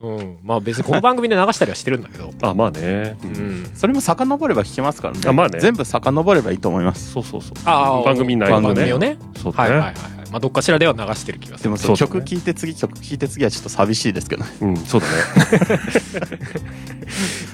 [0.00, 0.38] うん。
[0.42, 2.30] まあ別にこの番組で流したりはしてるんだけど。
[2.42, 3.16] あ、まあね。
[3.22, 3.26] う。
[3.26, 3.70] うんん。
[3.74, 5.20] それも遡れば聞けますからね。
[5.26, 7.12] あまあね全部遡ればいいと思います。
[7.12, 7.52] そうそうそう。
[7.64, 8.74] ああ、番組内番容ね。
[8.74, 9.18] 組をね。
[9.42, 9.70] そうだね。
[9.70, 10.19] はいはいはいはい。
[10.30, 11.64] まあどっかしらでは流してる気がする。
[11.64, 14.50] でもそうそうだね曲聴いて次曲聴いて次はちょっと寂しいですけどね。
[14.60, 15.12] うん、そうだね。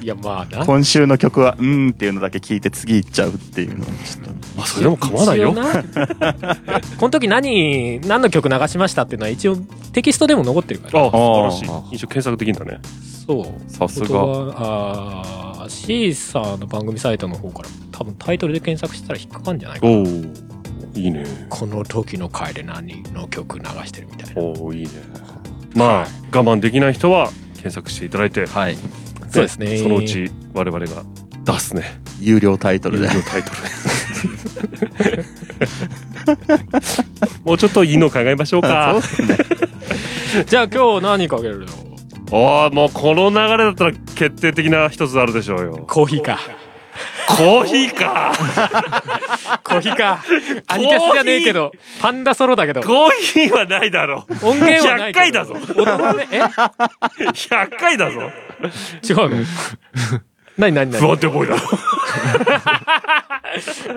[0.02, 0.64] いやまあな。
[0.64, 4.30] 今週の曲はうーんっていうのだけ聞いて次行っちゃうっていうのはちょっと。
[4.56, 5.62] まあ、それでも構わないよ一応。
[5.62, 5.84] な
[6.96, 9.56] この時何、何の曲流しましたっていうのは一応
[9.92, 11.06] テキストでも残ってるから。
[11.06, 11.82] あ、素晴らしいあ。
[11.92, 12.80] 一応検索できるんだね。
[13.26, 13.72] そう。
[13.72, 14.08] さすが。
[14.08, 14.18] が。
[14.56, 19.92] あーシーサーの番組サイトの方から多分タイトルで検索したら引っかかるんじゃないかな。
[19.92, 20.04] おお
[20.96, 21.24] いいね。
[21.48, 24.40] この時の回で何の曲流してるみたいな。
[24.40, 24.90] おおいいね。
[25.74, 28.76] まあ、我慢できない人は検索していただいて、はい。
[29.30, 31.02] そうですねそのうち我々が
[31.44, 32.00] 出すね。
[32.20, 33.08] 有料タイトルで。
[33.08, 33.56] のタイトル。
[37.44, 38.96] もうちょっといいの考えましょうか。
[40.46, 41.72] じゃあ今日何かけるの？
[42.32, 45.84] おーもうこの流れだったら決定的な一つあるでしょうよ。
[45.86, 46.38] コーヒーか。
[47.28, 48.32] コーヒーか
[49.62, 50.24] コーヒーか。
[50.68, 52.82] アニキャスじゃねえけど、パンダソロだけど。
[52.82, 54.46] コーヒーはないだろう。
[54.46, 55.20] 音源はないけど。
[55.20, 58.20] 100回だぞ音がねえ？100回だぞ。
[58.20, 58.30] 違う
[59.30, 59.44] の？
[60.58, 61.00] 何何何？
[61.00, 61.62] 不安定ボーイだろ。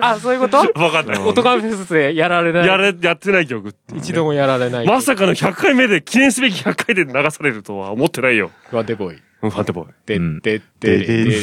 [0.00, 0.58] あ、そういうこと？
[0.58, 1.18] わかんない。
[1.18, 2.66] 音フェスでやられない？
[2.66, 3.74] やれ、やってない曲。
[3.94, 4.86] 一度もやられない。
[4.86, 8.50] まさかの100回目で、記念すべき100回で流されるとは思ってないよ。
[8.72, 9.22] ワンデボーイ。
[9.42, 9.94] うん、ファンテボーイ。
[10.04, 11.36] でうんでででで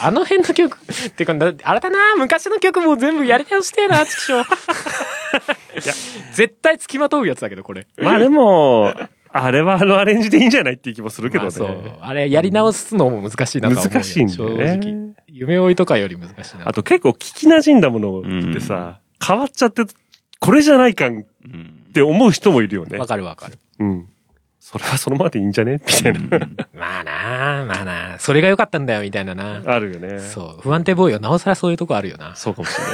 [0.00, 4.44] あの辺の曲、ってか、なあれだな、昔の曲もう全部やり直してえな、ちくしょう。
[6.32, 7.86] 絶対付きまとうやつだけど、これ。
[7.98, 8.92] まあでも、
[9.44, 11.46] あれはあのアレンジでいいんじゃないっていう気もするけどね。
[11.46, 11.68] まあそう。
[12.00, 15.14] あれ、やり直すのも難しいなとは思うよ難しいんだよね正直。
[15.28, 16.68] 夢追いとかより難しいな。
[16.68, 18.20] あと結構聞き馴染んだもの
[18.50, 19.82] ってさ、変わっちゃって、
[20.40, 21.22] これじゃないかんっ
[21.92, 23.06] て思う人もいるよねわ。
[23.06, 23.58] かるわかる。
[23.78, 24.08] うん。
[24.58, 25.80] それはそのままでいいんじゃね？
[25.86, 26.20] みたいな。
[26.74, 29.62] まあなまあなそれが良かったんだよ、みたいなな。
[29.64, 30.18] あるよね。
[30.18, 30.60] そう。
[30.60, 32.34] 不安定ボーイはなおさらそういうとこあるよな。
[32.34, 32.92] そうかもしれな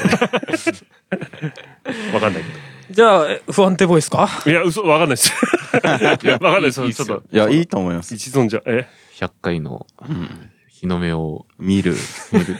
[2.10, 2.12] い。
[2.14, 2.48] わかんないけ
[2.92, 4.28] じゃあ、え不安定ボーイですか？
[4.44, 4.50] ど。
[4.50, 5.32] いや、嘘、わかんないです。
[6.22, 6.82] いや、わかんないです。
[6.82, 8.14] いいっすよちょっと、いや、いいと思います。
[8.14, 8.86] 一存じゃ、え
[9.18, 10.50] ？100回のうん
[10.82, 11.94] 日の目を見る。
[12.32, 12.58] 見るという。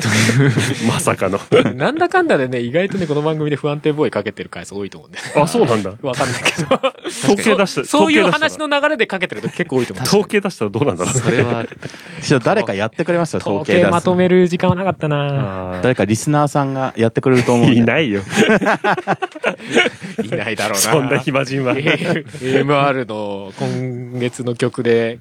[0.87, 1.41] まさかの。
[1.75, 5.33] なんだかんだでね、意外とね、この番組で不安定ボーイかけてる回数多いと思うんだよね。
[5.43, 5.93] あ、そうなんだ。
[6.03, 6.81] わかんないけど。
[7.09, 10.07] 統計出した、そういう話の流れでかけてると結構多いと思う。
[10.07, 11.15] 統計出したらどうなんだろう。
[11.15, 11.65] それは、
[12.23, 17.75] ちょっと誰かやってくれますよ、統統計出す計まとめる時間はなかったなあ誰かリスナーさんがやってくれると思う。
[17.75, 18.21] いないよ。
[20.23, 20.79] いないだろうな。
[20.79, 21.75] そんな暇人は。
[21.75, 25.19] AMR の今月の曲で、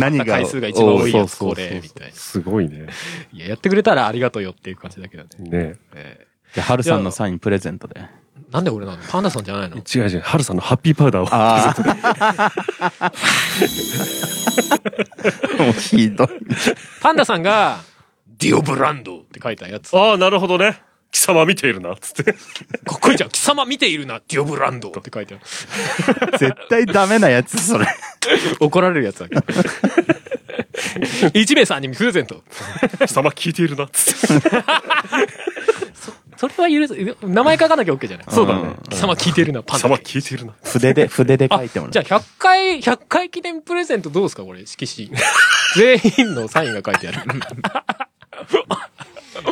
[0.00, 2.14] 何が回数が一番多いやつ、これ、みたいな。
[2.14, 2.86] すごいね。
[3.32, 5.50] いや、やってくれたらありがとうよっていう感じだけどね。
[5.50, 8.00] ねえじゃあ、ハルさんのサインプレゼントで。
[8.00, 8.06] ー
[8.52, 9.76] なんで俺なのパンダさんじゃないの？
[9.76, 10.20] 違う違う。
[10.20, 11.28] ハルさんのハッピーパウダーを。
[11.34, 11.74] あ
[13.00, 13.12] あ。
[15.62, 16.28] もうひどい。
[17.00, 17.78] パンダさんが、
[18.38, 19.90] ディオブランドって書いたやつ。
[19.92, 20.82] かああ、なるほどね。
[21.12, 22.32] 貴様見ているな、つって。
[22.32, 22.34] っ
[22.84, 23.30] こいいじゃん。
[23.30, 25.44] 貴様見ているな、ディオブランドって書いてある。
[26.38, 27.86] 絶対ダメなやつ、それ。
[28.60, 29.42] 怒られるやつだけど。
[31.38, 32.42] 一名さんにプレゼント。
[33.06, 34.48] 貴様聞いているな、つって。
[36.38, 38.26] それは許す、名前書かなきゃ OK じゃない？
[38.30, 38.74] そうだね。
[38.88, 39.96] 貴様聞いてるな、パンダ貴様。
[39.96, 40.54] 聞いているな。
[40.64, 41.92] 筆で、筆であ書いてもらう。
[41.92, 45.10] じゃあ100回、100回記念プレゼントどうですかこれ、色紙。
[45.76, 47.18] 全員のサインが書いてある。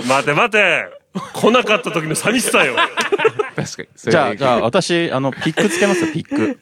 [0.03, 1.01] 待て待て
[1.35, 2.77] 来なかった時の寂しさよ。
[2.77, 3.89] 確かに。
[3.97, 6.59] それじゃあ、じゃあ、私、あの、ピックつけますよ、ピック。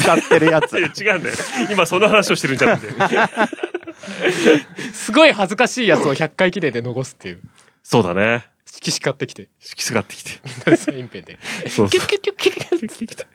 [0.00, 0.82] 使ってるやつい。
[0.82, 1.36] や、 違うんだよ。
[1.70, 2.92] 今その話をしてるんじゃなくて。
[4.92, 7.40] すごい恥ずかしいやつを100回記念で残すっていう。
[7.82, 8.46] そうだね。
[8.66, 9.42] 色紙買ってきて。
[9.42, 10.30] 引きすがってきて。
[10.76, 11.38] サインペンで。
[11.68, 13.26] そうキュッキュッキュッキュッキュッ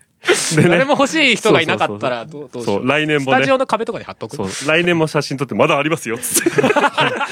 [0.55, 2.87] で誰も欲しい人がいなかったらどうどうしそう、よう。
[2.87, 3.51] 来年もねスタジ。
[3.51, 4.35] オの壁とかに貼っとく。
[4.35, 6.61] そう、来年も写真撮ってまだありますよ、つって。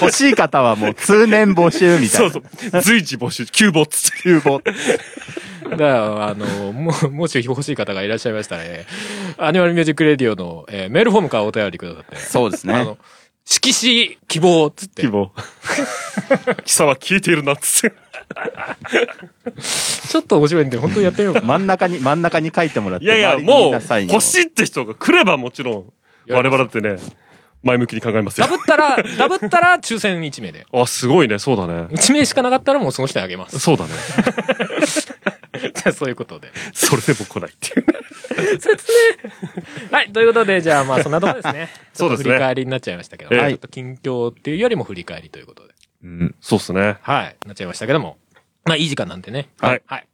[0.02, 2.32] 欲しい方はもう通年募集みたいな。
[2.32, 2.82] そうそう。
[2.82, 4.22] 随時募集、急募っつって。
[4.24, 4.62] 急募。
[5.70, 12.16] だから、あの、も、もし欲しい方がいらっしゃいましたら、えーアニマルミュージックレディオの、えーメールフォームからお便りくださって。
[12.18, 12.98] そうですねあの。、
[13.46, 15.08] 色紙希望っつって希。
[15.08, 15.32] 望。
[16.66, 17.96] 貴様聞いているな、つって。
[20.10, 21.48] ちょっと面白いんで、本当にやってみようかな。
[21.54, 23.06] 真ん中に、真ん中に書いてもらって。
[23.06, 25.94] いやいや、もう、欲しいって人が来ればもちろん、
[26.28, 26.98] 我々だってね、
[27.62, 28.56] 前向きに考えますよダ。
[28.56, 30.66] ブったら、ダブったら 抽選1名で。
[30.72, 31.74] あ、すごいね、そうだね。
[31.92, 33.60] 1名しかなかったらもうその人にあげます。
[33.60, 33.92] そうだね。
[35.94, 36.52] そういうことで。
[36.74, 37.86] それでも来ないっていう。
[38.60, 38.86] 説
[39.92, 41.70] 明はい、ということで、じゃあまあそんなとこですね。
[41.94, 42.30] そうですね。
[42.30, 45.74] 振り返りになっちゃいましたけど、ね、ちょっと近況っていうよりも振り返りということで。
[46.04, 46.98] うん、そうっすね。
[47.02, 48.18] はい、なっちゃいましたけども。
[48.66, 49.50] まあいい時間なんでね。
[49.60, 49.82] はい。
[49.86, 50.08] はい。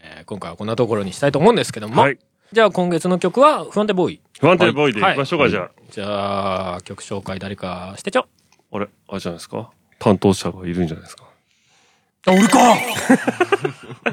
[0.00, 2.00] えー、今回はこんなところにしたいと思うんですけども。
[2.02, 2.18] はい。
[2.52, 4.20] じゃあ今月の曲は不安定ボーイ。
[4.40, 5.70] 不安定ボーイでいきましょうか、じゃあ。
[5.90, 8.28] じゃあ、曲紹介誰かしてちょ。
[8.72, 9.70] あれ、あれじゃないですか？
[9.98, 11.24] 担当者がいるんじゃないですか？
[12.26, 12.58] あ、俺か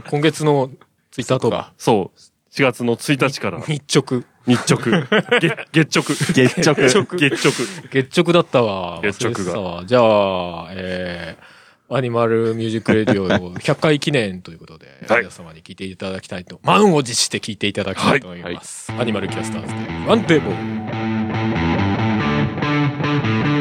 [0.09, 0.71] 今月の
[1.13, 1.73] ツイッターとか。
[1.77, 2.19] そう。
[2.51, 3.61] 4月の1日から。
[3.69, 4.23] 日直。
[4.47, 4.79] 日直。
[5.39, 6.03] 月直。
[6.33, 6.73] 月直。
[6.73, 7.05] 月直。
[7.05, 7.53] 月直。
[7.91, 8.99] 月直だったわ。
[9.03, 9.85] 月直が。
[9.85, 18.91] じゃあ、えー、アニマルミュージックレディオ100回記念ということで、皆様に聞いていただきたいと、満を持して聞いていただきたいと思います。
[18.91, 19.75] はいはい、アニマルキャスターズで、
[20.09, 20.49] ワンテーブ
[23.47, 23.52] ル。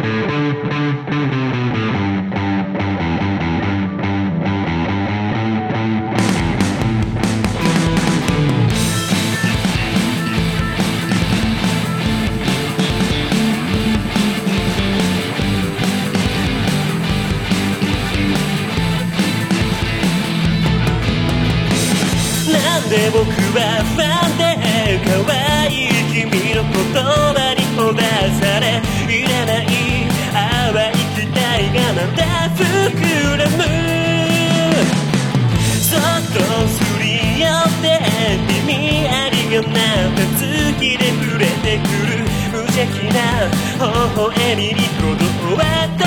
[42.82, 43.46] 的な
[43.78, 45.62] 微笑みに鼓動は
[45.96, 46.02] 高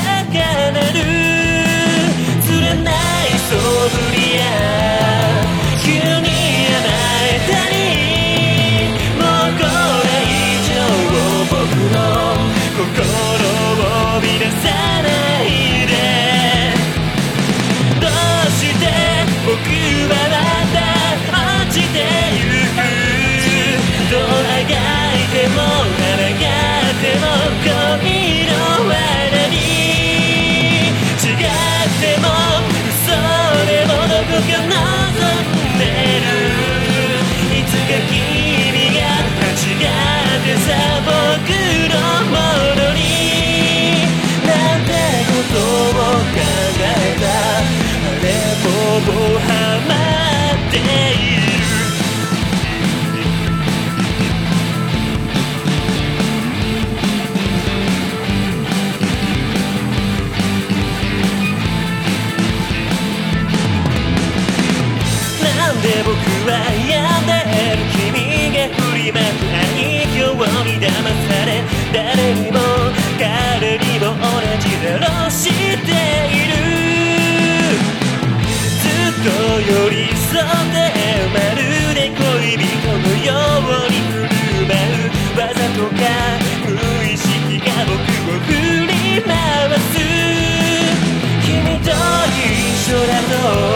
[0.74, 1.00] 鳴る
[2.44, 3.56] 釣れないそ
[4.12, 4.15] ぶ
[71.96, 72.60] 誰にも
[73.18, 74.28] 誰にも同
[74.60, 75.32] じだろう。
[75.32, 76.54] している
[78.82, 79.28] ずっと
[79.62, 80.44] 寄り添っ
[80.74, 80.76] て
[81.32, 81.60] まる
[81.96, 83.32] で恋人のよ
[83.62, 83.88] う。
[83.90, 84.28] に振る
[84.68, 85.40] 舞う。
[85.40, 86.04] わざとか
[86.68, 86.76] 無
[87.06, 87.96] 意識が僕
[88.30, 88.52] を振
[88.88, 88.92] り
[89.24, 89.32] 回
[89.80, 89.96] す
[91.46, 91.48] 君
[91.80, 92.44] と一
[92.92, 93.75] 緒だと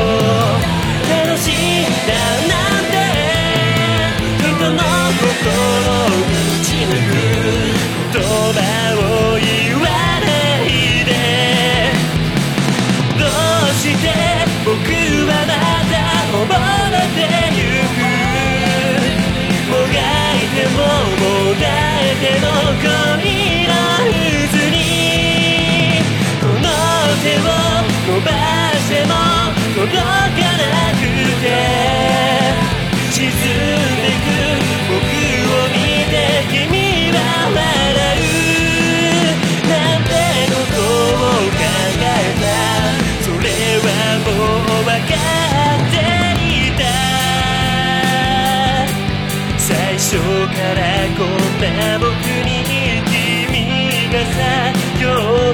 [51.59, 52.07] た僕
[52.45, 52.63] に
[53.03, 55.03] 君がさ興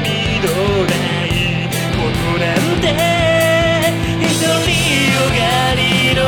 [0.01, 0.05] 味
[0.39, 0.45] の
[0.85, 0.93] な
[1.25, 1.27] い
[1.91, 2.85] ことなんて
[4.21, 4.71] 独り
[5.13, 5.81] よがり
[6.15, 6.21] の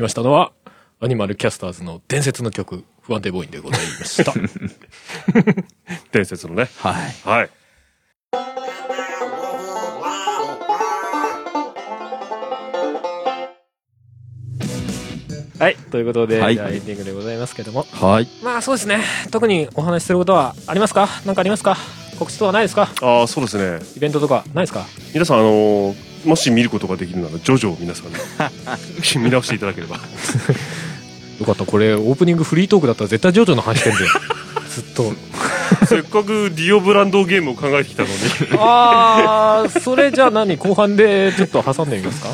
[0.00, 0.52] きましたのは、
[0.98, 4.32] アニマルキャスターズの伝説の曲、不安定ボーインでございました。
[6.10, 6.68] 伝説のね。
[6.78, 6.94] はい。
[7.28, 7.50] はい。
[15.58, 15.76] はい。
[15.90, 17.82] ということで、はいじゃあエンディングでございますけども。
[17.92, 18.28] はい。
[18.42, 19.02] まあそうですね。
[19.30, 21.08] 特にお話しすることはありますか？
[21.26, 21.76] 何かありますか？
[22.18, 22.88] 告知とはないですか？
[23.02, 23.84] ああ、そうですね。
[23.96, 24.86] イベントとかないですか？
[25.12, 28.06] 皆さん、あのーもし見ることができるなら、ジョジョを皆さん、
[29.22, 29.96] 見直していただければ。
[31.40, 31.64] よかった。
[31.64, 34.10] これ、オープニングフリートークだったら絶対ジョジョの話してんだよ。
[34.74, 35.12] ずっと。
[35.86, 38.14] せっかくディオブランドゲームを考えてきたのに。
[38.58, 40.56] あー、それじゃあ何？
[40.56, 42.28] 後半でちょっと挟んでみますか？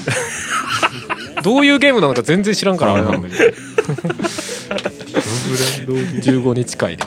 [1.42, 3.52] どういうゲームなのか全然知らんからあれなんだけど。
[5.94, 7.04] 15日会で。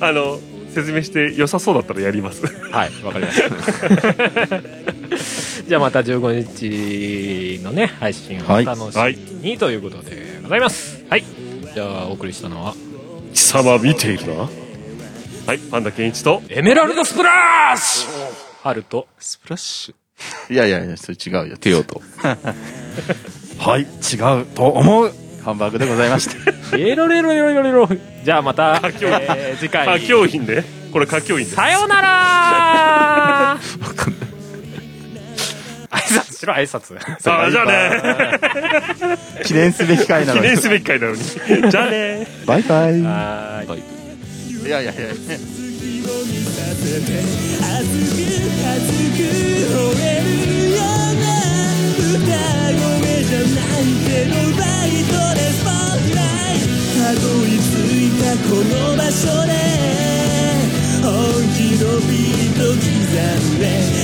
[0.00, 0.38] あの、
[0.74, 2.46] 説明して良さそうだったらやります。
[2.46, 3.42] はい、わかりまし
[4.48, 4.60] た。
[5.66, 11.04] じゃあまた15日のね、配信をお楽しみにということでございます。
[11.08, 11.24] はい。
[11.74, 12.74] じゃあお送りしたのは、
[13.34, 14.48] 貴様見ているな。
[15.46, 17.30] はい、パンダケンイチと、エメラルドスプラ
[17.74, 18.10] ッシュ
[18.62, 20.52] 春と、スプラッシュ？
[20.52, 21.56] いやいやいや、それ違うよ。
[21.56, 22.02] テオと。
[23.58, 23.82] はい。
[23.82, 25.12] 違うと思う。
[25.44, 26.28] ハンバーグでございまし
[26.70, 26.76] た。
[26.76, 27.88] レ ロレロレロレロレロ。
[28.24, 29.96] じゃあまた、えー次回。
[29.96, 30.64] 歌教員ね。
[30.92, 31.50] これ歌教員で？
[31.50, 31.56] す。
[31.56, 33.56] さようなら
[35.90, 36.98] 挨拶しろ、挨拶。
[37.20, 37.90] さ あ、じゃあね。
[39.44, 40.58] 記念すべき回なのに記念。
[40.62, 41.20] すべき回なのに。
[41.70, 42.26] じゃあね。
[42.46, 43.00] バイバイ。
[43.00, 44.70] いはーい。
[44.70, 45.00] やいやいや
[57.00, 57.89] たどり着いた
[58.20, 59.52] この場所で
[61.02, 61.08] 本
[61.56, 63.62] 気のビート刻んで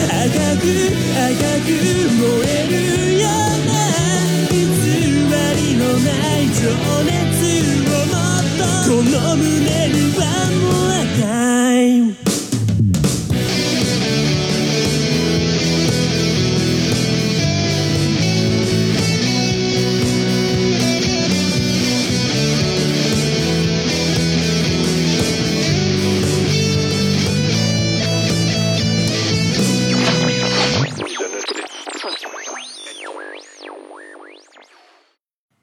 [0.08, 0.24] 赤
[0.56, 0.64] く
[1.12, 1.68] 赤く
[2.16, 3.30] 燃えるよう
[3.66, 3.70] な
[4.50, 4.56] 偽
[5.56, 6.08] りのな
[6.38, 6.58] い情
[7.04, 7.12] 熱
[7.84, 9.44] をもっとこの胸
[9.88, 12.25] にはもう赤い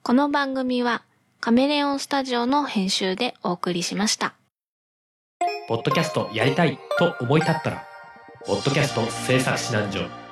[0.06, 1.02] この番組は
[1.40, 4.36] カメレオンスタジオの編集でお送りしました。
[5.70, 7.86] ポッドキャストやりたいと思い立ったら、
[8.46, 10.23] ポッドキャスト制作指南所